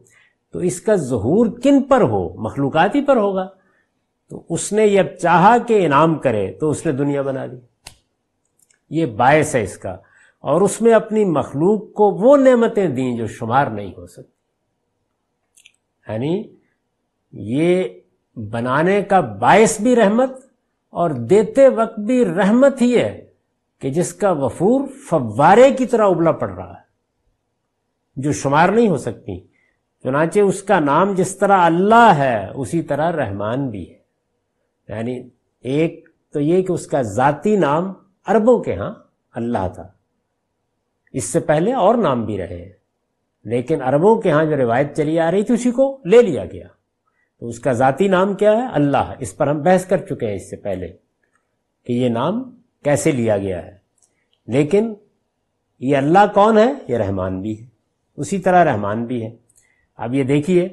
[0.51, 3.47] تو اس کا ظہور کن پر ہو؟ مخلوقاتی پر ہوگا۔
[4.29, 7.57] تو اس نے یہ چاہا کہ انعام کرے، تو اس نے دنیا بنا دی۔
[8.89, 9.97] یہ باعث ہے اس کا۔
[10.39, 14.31] اور اس میں اپنی مخلوق کو وہ نعمتیں دیں جو شمار نہیں ہو سکتی۔
[16.11, 16.43] یعنی
[17.31, 17.83] یہ
[18.35, 20.29] بنانے کا باعث بھی رحمت
[20.89, 23.25] اور دیتے وقت بھی رحمت ہی ہے
[23.79, 26.90] کہ جس کا وفور فوارے کی طرح ابلا پڑ رہا ہے۔
[28.15, 29.39] جو شمار نہیں ہو سکتی۔
[30.03, 33.97] چنانچہ اس کا نام جس طرح اللہ ہے، اسی طرح رحمان بھی ہے۔
[34.87, 35.29] یعنی
[35.61, 37.93] ایک تو یہ کہ اس کا ذاتی نام
[38.25, 38.93] عربوں کے ہاں
[39.31, 39.87] اللہ تھا۔
[41.13, 42.73] اس سے پہلے اور نام بھی رہے ہیں۔
[43.43, 46.67] لیکن عربوں کے ہاں جو روایت چلی آ رہی تھی، اسی کو لے لیا گیا۔
[47.39, 50.35] تو اس کا ذاتی نام کیا ہے؟ اللہ۔ اس پر ہم بحث کر چکے ہیں
[50.35, 50.87] اس سے پہلے
[51.85, 53.77] کہ یہ نام کیسے لیا گیا ہے۔
[54.47, 54.93] لیکن
[55.79, 57.70] یہ اللہ کون ہے؟ یہ رحمان بھی ہے۔
[58.17, 59.35] اسی طرح رحمان بھی ہے۔
[59.97, 60.69] اب یہ دیکھیے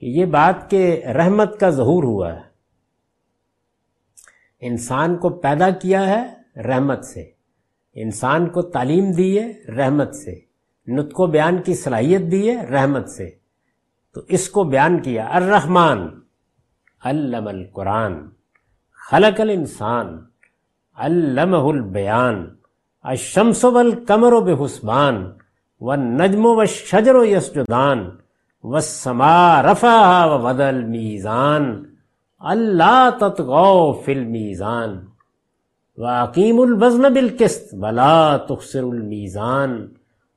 [0.00, 2.40] کہ یہ بات کہ رحمت کا ظہور ہوا ہے۔
[4.60, 6.26] انسان کو پیدا کیا ہے
[6.62, 7.30] رحمت سے۔
[7.94, 10.40] انسان کو تعلیم دی ہے رحمت سے۔
[10.86, 13.30] نطق و بیان کی صلاحیت دی ہے رحمت سے۔
[14.14, 16.08] تو اس کو بیان کیا۔ الرحمن،
[17.04, 18.14] علم القرآن۔
[19.10, 20.18] خلق الانسان
[20.96, 22.56] علمہ البیان۔
[23.02, 25.32] الشمس والقمر بحسبان۔
[25.80, 28.12] و نجم و والنجم والشجر یسجدان
[28.64, 31.84] والسماء رفعها ووضع الميزان
[32.40, 34.96] اللہ تطغوا فی المیزان
[35.98, 39.76] واقیم الوزن بالقسط ولا تخسر المیزان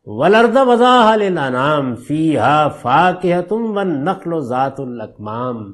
[0.05, 5.71] ولرد وضاح للانام فیہا فاکہتم والنخل ذات الاکمام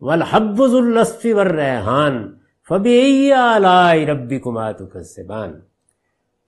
[0.00, 2.22] والحب ذو الاسف والریحان
[2.68, 5.58] فبی آلائی ربکما تکذبان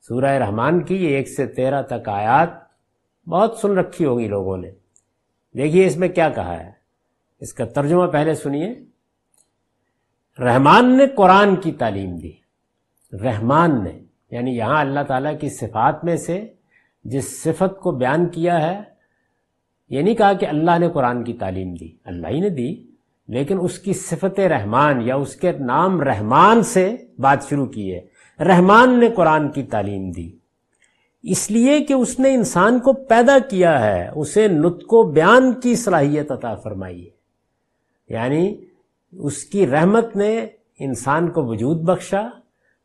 [0.09, 2.49] سورہ رحمان کی ایک سے تیرہ تک آیات
[3.29, 4.71] بہت سن رکھی ہوگی لوگوں نے۔
[5.55, 6.71] دیکھیے اس میں کیا کہا ہے۔
[7.41, 8.75] اس کا ترجمہ پہلے سنیے۔
[10.39, 12.33] رحمان نے قرآن کی تعلیم دی۔
[13.13, 16.47] رحمان نے یعنی یہاں اللہ تعالیٰ کی صفات میں سے
[17.05, 18.81] جس صفت کو بیان کیا ہے،
[19.91, 22.85] یہ نہیں کہا کہ اللہ نے قرآن کی تعلیم دی۔ اللہ ہی نے دی،
[23.29, 28.12] لیکن اس کی صفت رحمان یا اس کے نام رحمان سے بات شروع کی ہے۔
[28.45, 30.33] رحمان نے قرآن کی تعلیم دی۔
[31.23, 35.77] اس لیے کہ اس نے انسان کو پیدا کیا ہے، اسے نطق و بیان کی
[35.77, 37.11] صلاحیت عطا فرمائی ہے۔
[38.09, 38.65] یعنی
[39.13, 40.47] اس کی رحمت نے
[40.79, 42.29] انسان کو وجود بخشا،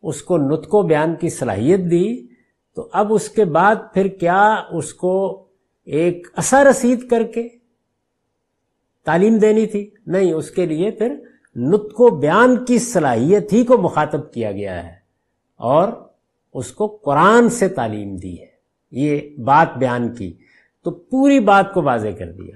[0.03, 2.27] اس کو نطق و بیان کی صلاحیت دی۔
[2.75, 5.45] تو اب اس کے بعد پھر کیا اس کو
[5.85, 7.47] ایک اثر رسید کر کے
[9.05, 11.15] تعلیم دینی تھی؟ نہیں، اس کے لیے پھر
[11.55, 14.96] نطق و بیان کی صلاحیت ہی کو مخاطب کیا گیا ہے۔
[15.57, 15.87] اور
[16.53, 18.57] اس کو قرآن سے تعلیم دی ہے۔
[18.91, 20.33] یہ بات بیان کی۔
[20.83, 22.55] تو پوری بات کو واضح کر دیا۔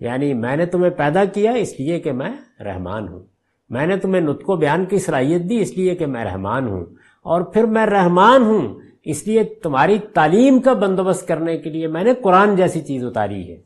[0.00, 3.20] یعنی میں نے تمہیں پیدا کیا اس لیے کہ میں رحمان ہوں۔
[3.68, 6.84] میں نے تمہیں نطق و بیان کی صلاحیت دی اس لیے کہ میں رحمان ہوں۔
[7.22, 12.04] اور پھر میں رحمان ہوں اس لیے تمہاری تعلیم کا بندوبست کرنے کے لیے میں
[12.04, 13.60] نے قرآن جیسی چیز اتاری ہے۔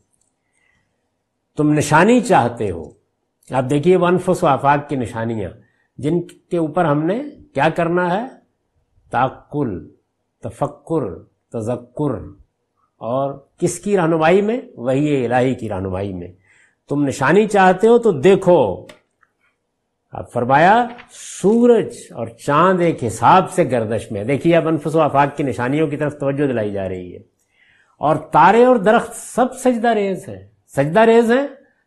[1.56, 2.90] تم نشانی چاہتے ہو۔
[3.50, 5.50] آپ دیکھیے ونفس و آفاق کی نشانیاں۔
[5.98, 7.22] جن کے اوپر ہم نے
[7.54, 8.35] کیا کرنا ہے؟
[9.10, 9.88] تاکل،
[10.42, 11.18] تفکر،
[11.52, 12.12] تذکر۔
[12.96, 16.28] اور کس کی رہنمائی میں؟ وہی الہی کی رہنمائی میں۔
[16.88, 18.86] تم نشانی چاہتے ہو تو دیکھو۔
[20.12, 25.36] اب فرمایا، سورج اور چاند ایک حساب سے گردش میں۔ دیکھیے، اب انفس و افاق
[25.36, 27.18] کی نشانیوں کی طرف توجہ دلائی جا رہی ہے۔
[27.98, 31.46] اور تارے اور درخت سب سجدہ ریز ہیں۔ سجدہ ریز ہیں؟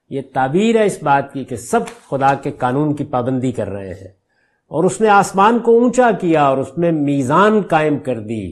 [0.09, 3.93] یہ تعبیر ہے اس بات کی کہ سب خدا کے قانون کی پابندی کر رہے
[3.93, 4.18] ہیں۔
[4.69, 8.47] اور اس نے آسمان کو اونچا کیا اور اس میں میزان قائم کر دی۔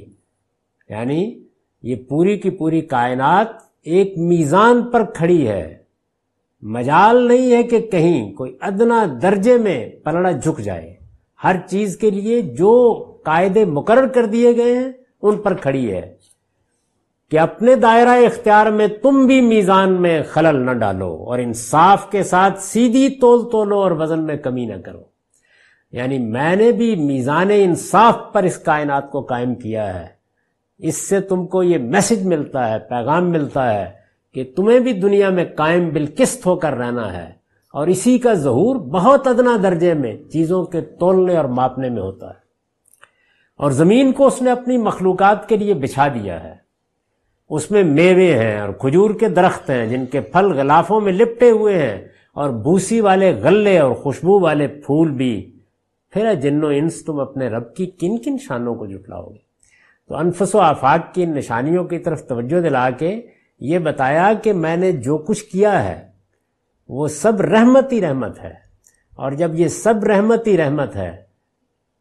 [0.90, 1.44] یعنی
[1.84, 3.48] یہ پوری کی پوری کائنات
[3.84, 5.78] ایک میزان پر کھڑی ہے۔
[6.62, 10.96] مجال نہیں ہے کہ کہیں کوئی ادنا درجے میں پلڑا جھک جائے۔
[11.44, 14.92] ہر چیز کے لیے جو قاعدے مقرر کر دیے گئے ہیں،
[15.22, 16.16] ان پر کھڑی ہے۔
[17.32, 22.24] کہ اپنے دائرہ اختیار میں تم بھی میزان میں خلل نہ ڈالو اور انصاف کے
[22.24, 25.17] ساتھ سیدھی تول تولو اور وزن میں کمی نہ کرو۔
[25.92, 30.08] یعنی میں نے بھی میزان انصاف پر اس کائنات کو قائم کیا ہے۔
[30.78, 33.92] اس سے تم کو یہ میسج ملتا ہے، پیغام ملتا ہے
[34.34, 37.32] کہ تمہیں بھی دنیا میں قائم بالکست ہو کر رہنا ہے۔
[37.74, 42.30] اور اسی کا ظہور بہت ادنا درجے میں چیزوں کے تولنے اور ماپنے میں ہوتا
[42.30, 42.48] ہے۔
[43.58, 46.56] اور زمین کو اس نے اپنی مخلوقات کے لیے بچھا دیا ہے۔
[47.50, 51.52] اس میں میوے ہیں اور کھجور کے درخت ہیں جن کے پھل غلافوں میں لپٹے
[51.52, 55.57] ہوئے ہیں اور بوسی والے غلے اور خوشبو والے پھول بھی
[56.18, 59.38] پھر جن و انس تم اپنے رب کی کن کن شانوں کو جٹلاؤ گے؟
[60.08, 63.22] تو انفس و آفاق کی نشانیوں کی طرف توجہ دلا کے
[63.60, 66.08] یہ بتایا کہ میں نے جو کچھ کیا ہے،
[66.90, 68.54] وہ سب رحمت ہی رحمت ہے۔
[69.16, 71.24] اور جب یہ سب رحمت ہی رحمت ہے،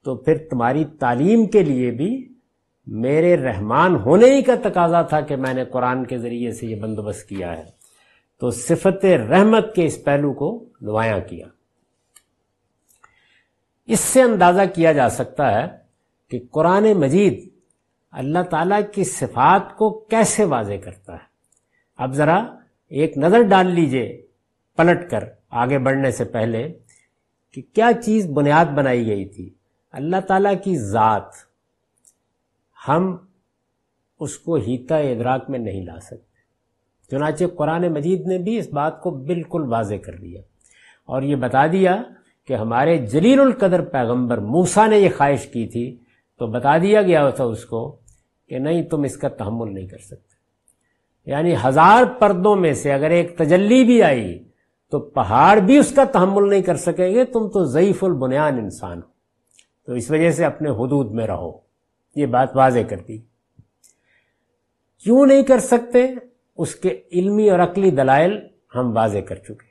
[0.05, 2.35] تو پھر تمہاری تعلیم کے لیے بھی
[2.87, 6.81] میرے رحمان ہونے ہی کا تقاضا تھا کہ میں نے قرآن کے ذریعے سے یہ
[6.81, 7.65] بندوبست کیا ہے۔
[8.41, 11.47] تو صفت رحمت کے اس پہلو کو نمایاں کیا۔
[13.87, 15.79] اس سے اندازہ کیا جا سکتا ہے
[16.31, 17.49] کہ قرآن مجید
[18.11, 21.27] اللہ تعالیٰ کی صفات کو کیسے واضح کرتا ہے۔
[21.99, 22.47] اب ذرا
[22.89, 24.27] ایک نظر ڈال لیجیے،
[24.77, 26.79] پلٹ کر آگے بڑھنے سے پہلے
[27.53, 29.51] کہ کیا چیز بنیاد بنائی گئی تھی۔
[29.93, 31.35] اللہ تعالیٰ کی ذات،
[32.89, 33.17] ہم
[34.21, 36.37] اس کو ہیتا ادراک میں نہیں لا سکتے۔
[37.11, 40.41] چنانچہ قرآن مجید نے بھی اس بات کو بالکل واضح کر دیا
[41.05, 42.03] اور یہ بتا دیا
[42.47, 45.97] کہ ہمارے جلیل القدر پیغمبر موسا نے یہ خواہش کی تھی،
[46.39, 47.99] تو بتا دیا گیا تھا اس کو
[48.49, 50.37] کہ نہیں، تم اس کا تحمل نہیں کر سکتے۔
[51.31, 54.45] یعنی ہزار پردوں میں سے اگر ایک تجلی بھی آئی،
[54.91, 58.99] تو پہاڑ بھی اس کا تحمل نہیں کر سکیں گے، تم تو ضعیف البنیان انسان
[58.99, 59.17] ہو۔
[59.87, 61.59] تو اس وجہ سے اپنے حدود میں رہو۔
[62.17, 63.19] یہ بات واضح کر دی۔
[65.05, 66.07] کیوں نہیں کر سکتے؟
[66.57, 68.39] اس کے علمی اور عقلی دلائل
[68.75, 69.66] ہم واضح کر چکے۔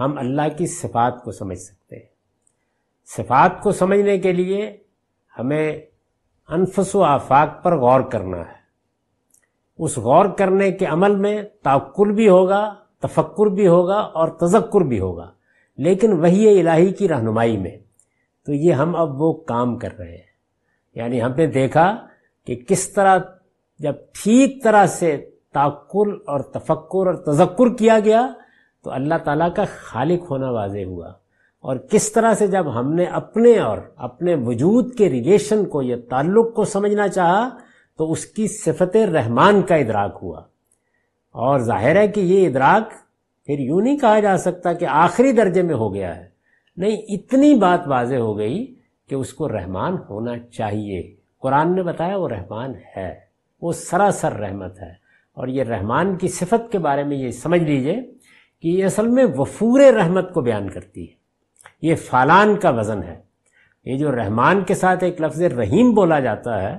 [0.00, 2.14] ہم اللہ کی صفات کو سمجھ سکتے ہیں۔
[3.04, 4.76] صفات کو سمجھنے کے لیے
[5.38, 5.82] ہمیں
[6.48, 8.64] انفس و آفاق پر غور کرنا ہے۔
[9.78, 15.00] اس غور کرنے کے عمل میں تعقل بھی ہوگا، تفکر بھی ہوگا اور تذکر بھی
[15.00, 15.32] ہوگا۔
[15.76, 17.78] لیکن وہی الہی کی رہنمائی میں۔
[18.46, 20.34] تو یہ ہم اب وہ کام کر رہے ہیں۔
[20.94, 22.06] یعنی ہم نے دیکھا
[22.46, 23.18] کہ کس طرح
[23.78, 28.26] جب ٹھیک طرح سے تعقل اور تفکر اور تذکر کیا گیا
[28.84, 31.08] تو اللہ تعالیٰ کا خالق ہونا واضح ہوا۔
[31.60, 35.96] اور کس طرح سے جب ہم نے اپنے اور اپنے وجود کے ریلیشن کو یہ
[36.10, 37.48] تعلق کو سمجھنا چاہا،
[37.98, 40.40] تو اس کی صفت رحمان کا ادراک ہوا۔
[41.32, 42.92] اور ظاہر ہے کہ یہ ادراک
[43.46, 46.28] پھر یوں نہیں کہا جا سکتا کہ آخری درجے میں ہو گیا ہے۔
[46.76, 48.74] نہیں، اتنی بات واضح ہو گئی
[49.08, 53.14] کہ اس کو رحمان ہونا چاہیے۔ قرآن نے بتایا وہ رحمان ہے۔
[53.62, 54.90] وہ سراسر رحمت ہے۔
[55.32, 58.13] اور یہ رحمان کی صفت کے بارے میں یہ سمجھ لیجیے۔
[58.62, 61.14] کہ یہ اصل میں وفور رحمت کو بیان کرتی ہے۔
[61.82, 63.20] یہ فالان کا وزن ہے۔
[63.84, 66.78] یہ جو رحمان کے ساتھ ایک لفظ رحیم بولا جاتا ہے،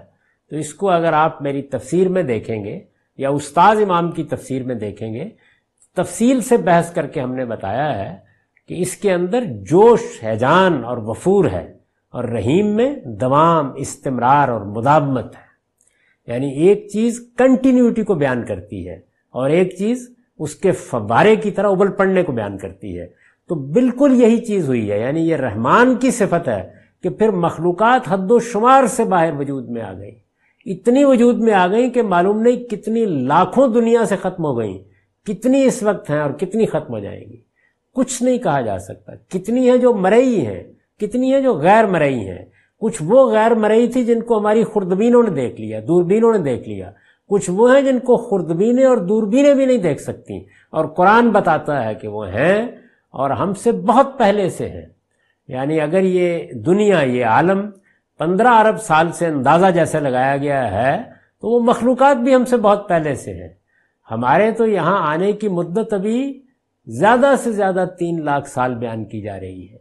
[0.50, 2.80] تو اس کو اگر آپ میری تفسیر میں دیکھیں گے
[3.18, 5.30] یا استاذ امام کی تفسیر میں دیکھیں گے،
[5.96, 8.18] تفصیل سے بحث کر کے ہم نے بتایا ہے
[8.68, 11.78] کہ اس کے اندر جوش حیجان اور وفور ہے
[12.10, 15.46] اور رحیم میں دوام، استمرار اور مدابمت ہے۔
[16.28, 18.96] یعنی ایک چیز کنٹینیوٹی کو بیان کرتی ہے
[19.30, 23.08] اور ایک چیز اس کے فوارے کی طرح ابل پڑنے کو بیان کرتی ہے۔
[23.50, 26.70] تو بالکل یہی چیز ہوئی ہے یعنی یہ رحمان کی صفت ہے
[27.04, 30.26] کہ پھر مخلوقات حد و شمار سے باہر وجود میں آ گئی
[30.66, 34.78] اتنی وجود میں آ گئی کہ معلوم نہیں کتنی لاکھوں دنیا سے ختم ہو گئیں،
[35.26, 37.38] کتنی اس وقت ہیں اور کتنی ختم ہو جائیں گی۔
[37.96, 40.64] کچھ نہیں کہا جا سکتا۔ کتنی ہیں جو مرئی ہیں،
[41.00, 42.46] کتنی ہیں جو غیر مرئی ہیں۔
[42.80, 46.70] کچھ وہ غیر مرئی تھی جن کو ہماری خوردبینوں نے دیکھ لیا، دوربینوں نے دیکھ
[46.70, 46.92] لیا۔
[47.30, 50.38] کچھ وہ ہیں جن کو خوردبینیں اور دوربینیں بھی نہیں دیکھ سکتی۔
[50.70, 52.68] اور قرآن بتاتا ہے کہ وہ ہیں
[53.12, 54.86] اور ہم سے بہت پہلے سے ہیں۔
[55.48, 57.70] یعنی اگر یہ دنیا، یہ عالم
[58.20, 61.04] پندرہ ارب سال سے اندازہ جیسے لگایا گیا ہے،
[61.42, 63.50] تو وہ مخلوقات بھی ہم سے بہت پہلے سے ہیں۔
[64.12, 66.42] ہمارے تو یہاں آنے کی مدت ابھی
[66.86, 69.78] زیادہ سے زیادہ تین لاکھ سال بیان کی جا رہی ہے۔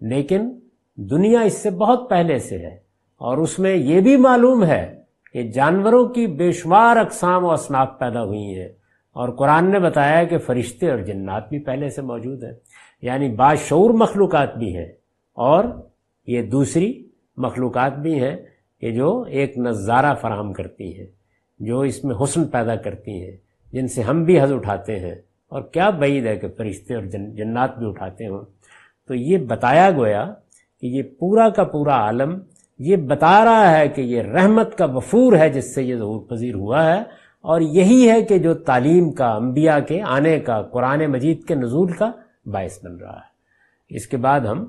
[0.00, 0.50] لیکن
[0.96, 2.76] دنیا اس سے بہت پہلے سے ہے
[3.16, 5.03] اور اس میں یہ بھی معلوم ہے
[5.34, 8.68] کہ جانوروں کی بے شمار اقسام و اصناف پیدا ہوئی ہیں۔
[9.12, 12.52] اور قرآن نے بتایا کہ فرشتے اور جنات بھی پہلے سے موجود ہیں
[13.02, 14.92] یعنی باشعور مخلوقات بھی ہیں۔
[15.32, 15.64] اور
[16.26, 18.36] یہ دوسری مخلوقات بھی ہیں
[18.80, 21.06] کہ جو ایک نظارہ فراہم کرتی ہیں،
[21.58, 23.36] جو اس میں حسن پیدا کرتی ہیں،
[23.72, 25.14] جن سے ہم بھی حض اٹھاتے ہیں۔
[25.48, 27.02] اور کیا بعید ہے کہ فرشتے اور
[27.34, 28.42] جنات بھی اٹھاتے ہوں۔
[29.08, 30.34] تو یہ بتایا گویا
[30.80, 32.38] کہ یہ پورا کا پورا عالم
[32.78, 36.54] یہ بتا رہا ہے کہ یہ رحمت کا وفور ہے جس سے یہ ظہور پذیر
[36.54, 37.02] ہوا ہے
[37.40, 41.92] اور یہی ہے کہ جو تعلیم کا انبیاء کے آنے کا قرآن مجید کے نزول
[41.92, 42.10] کا
[42.46, 43.34] باعث بن رہا ہے۔
[43.96, 44.66] اس کے بعد ہم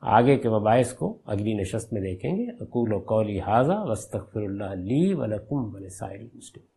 [0.00, 4.64] آگے کے مباعث کو اگلی نشست میں دیکھیں گے۔ اقول و قولی حاضہ وسطر اللہ
[4.64, 6.71] علی ولکم ولسائر مسلم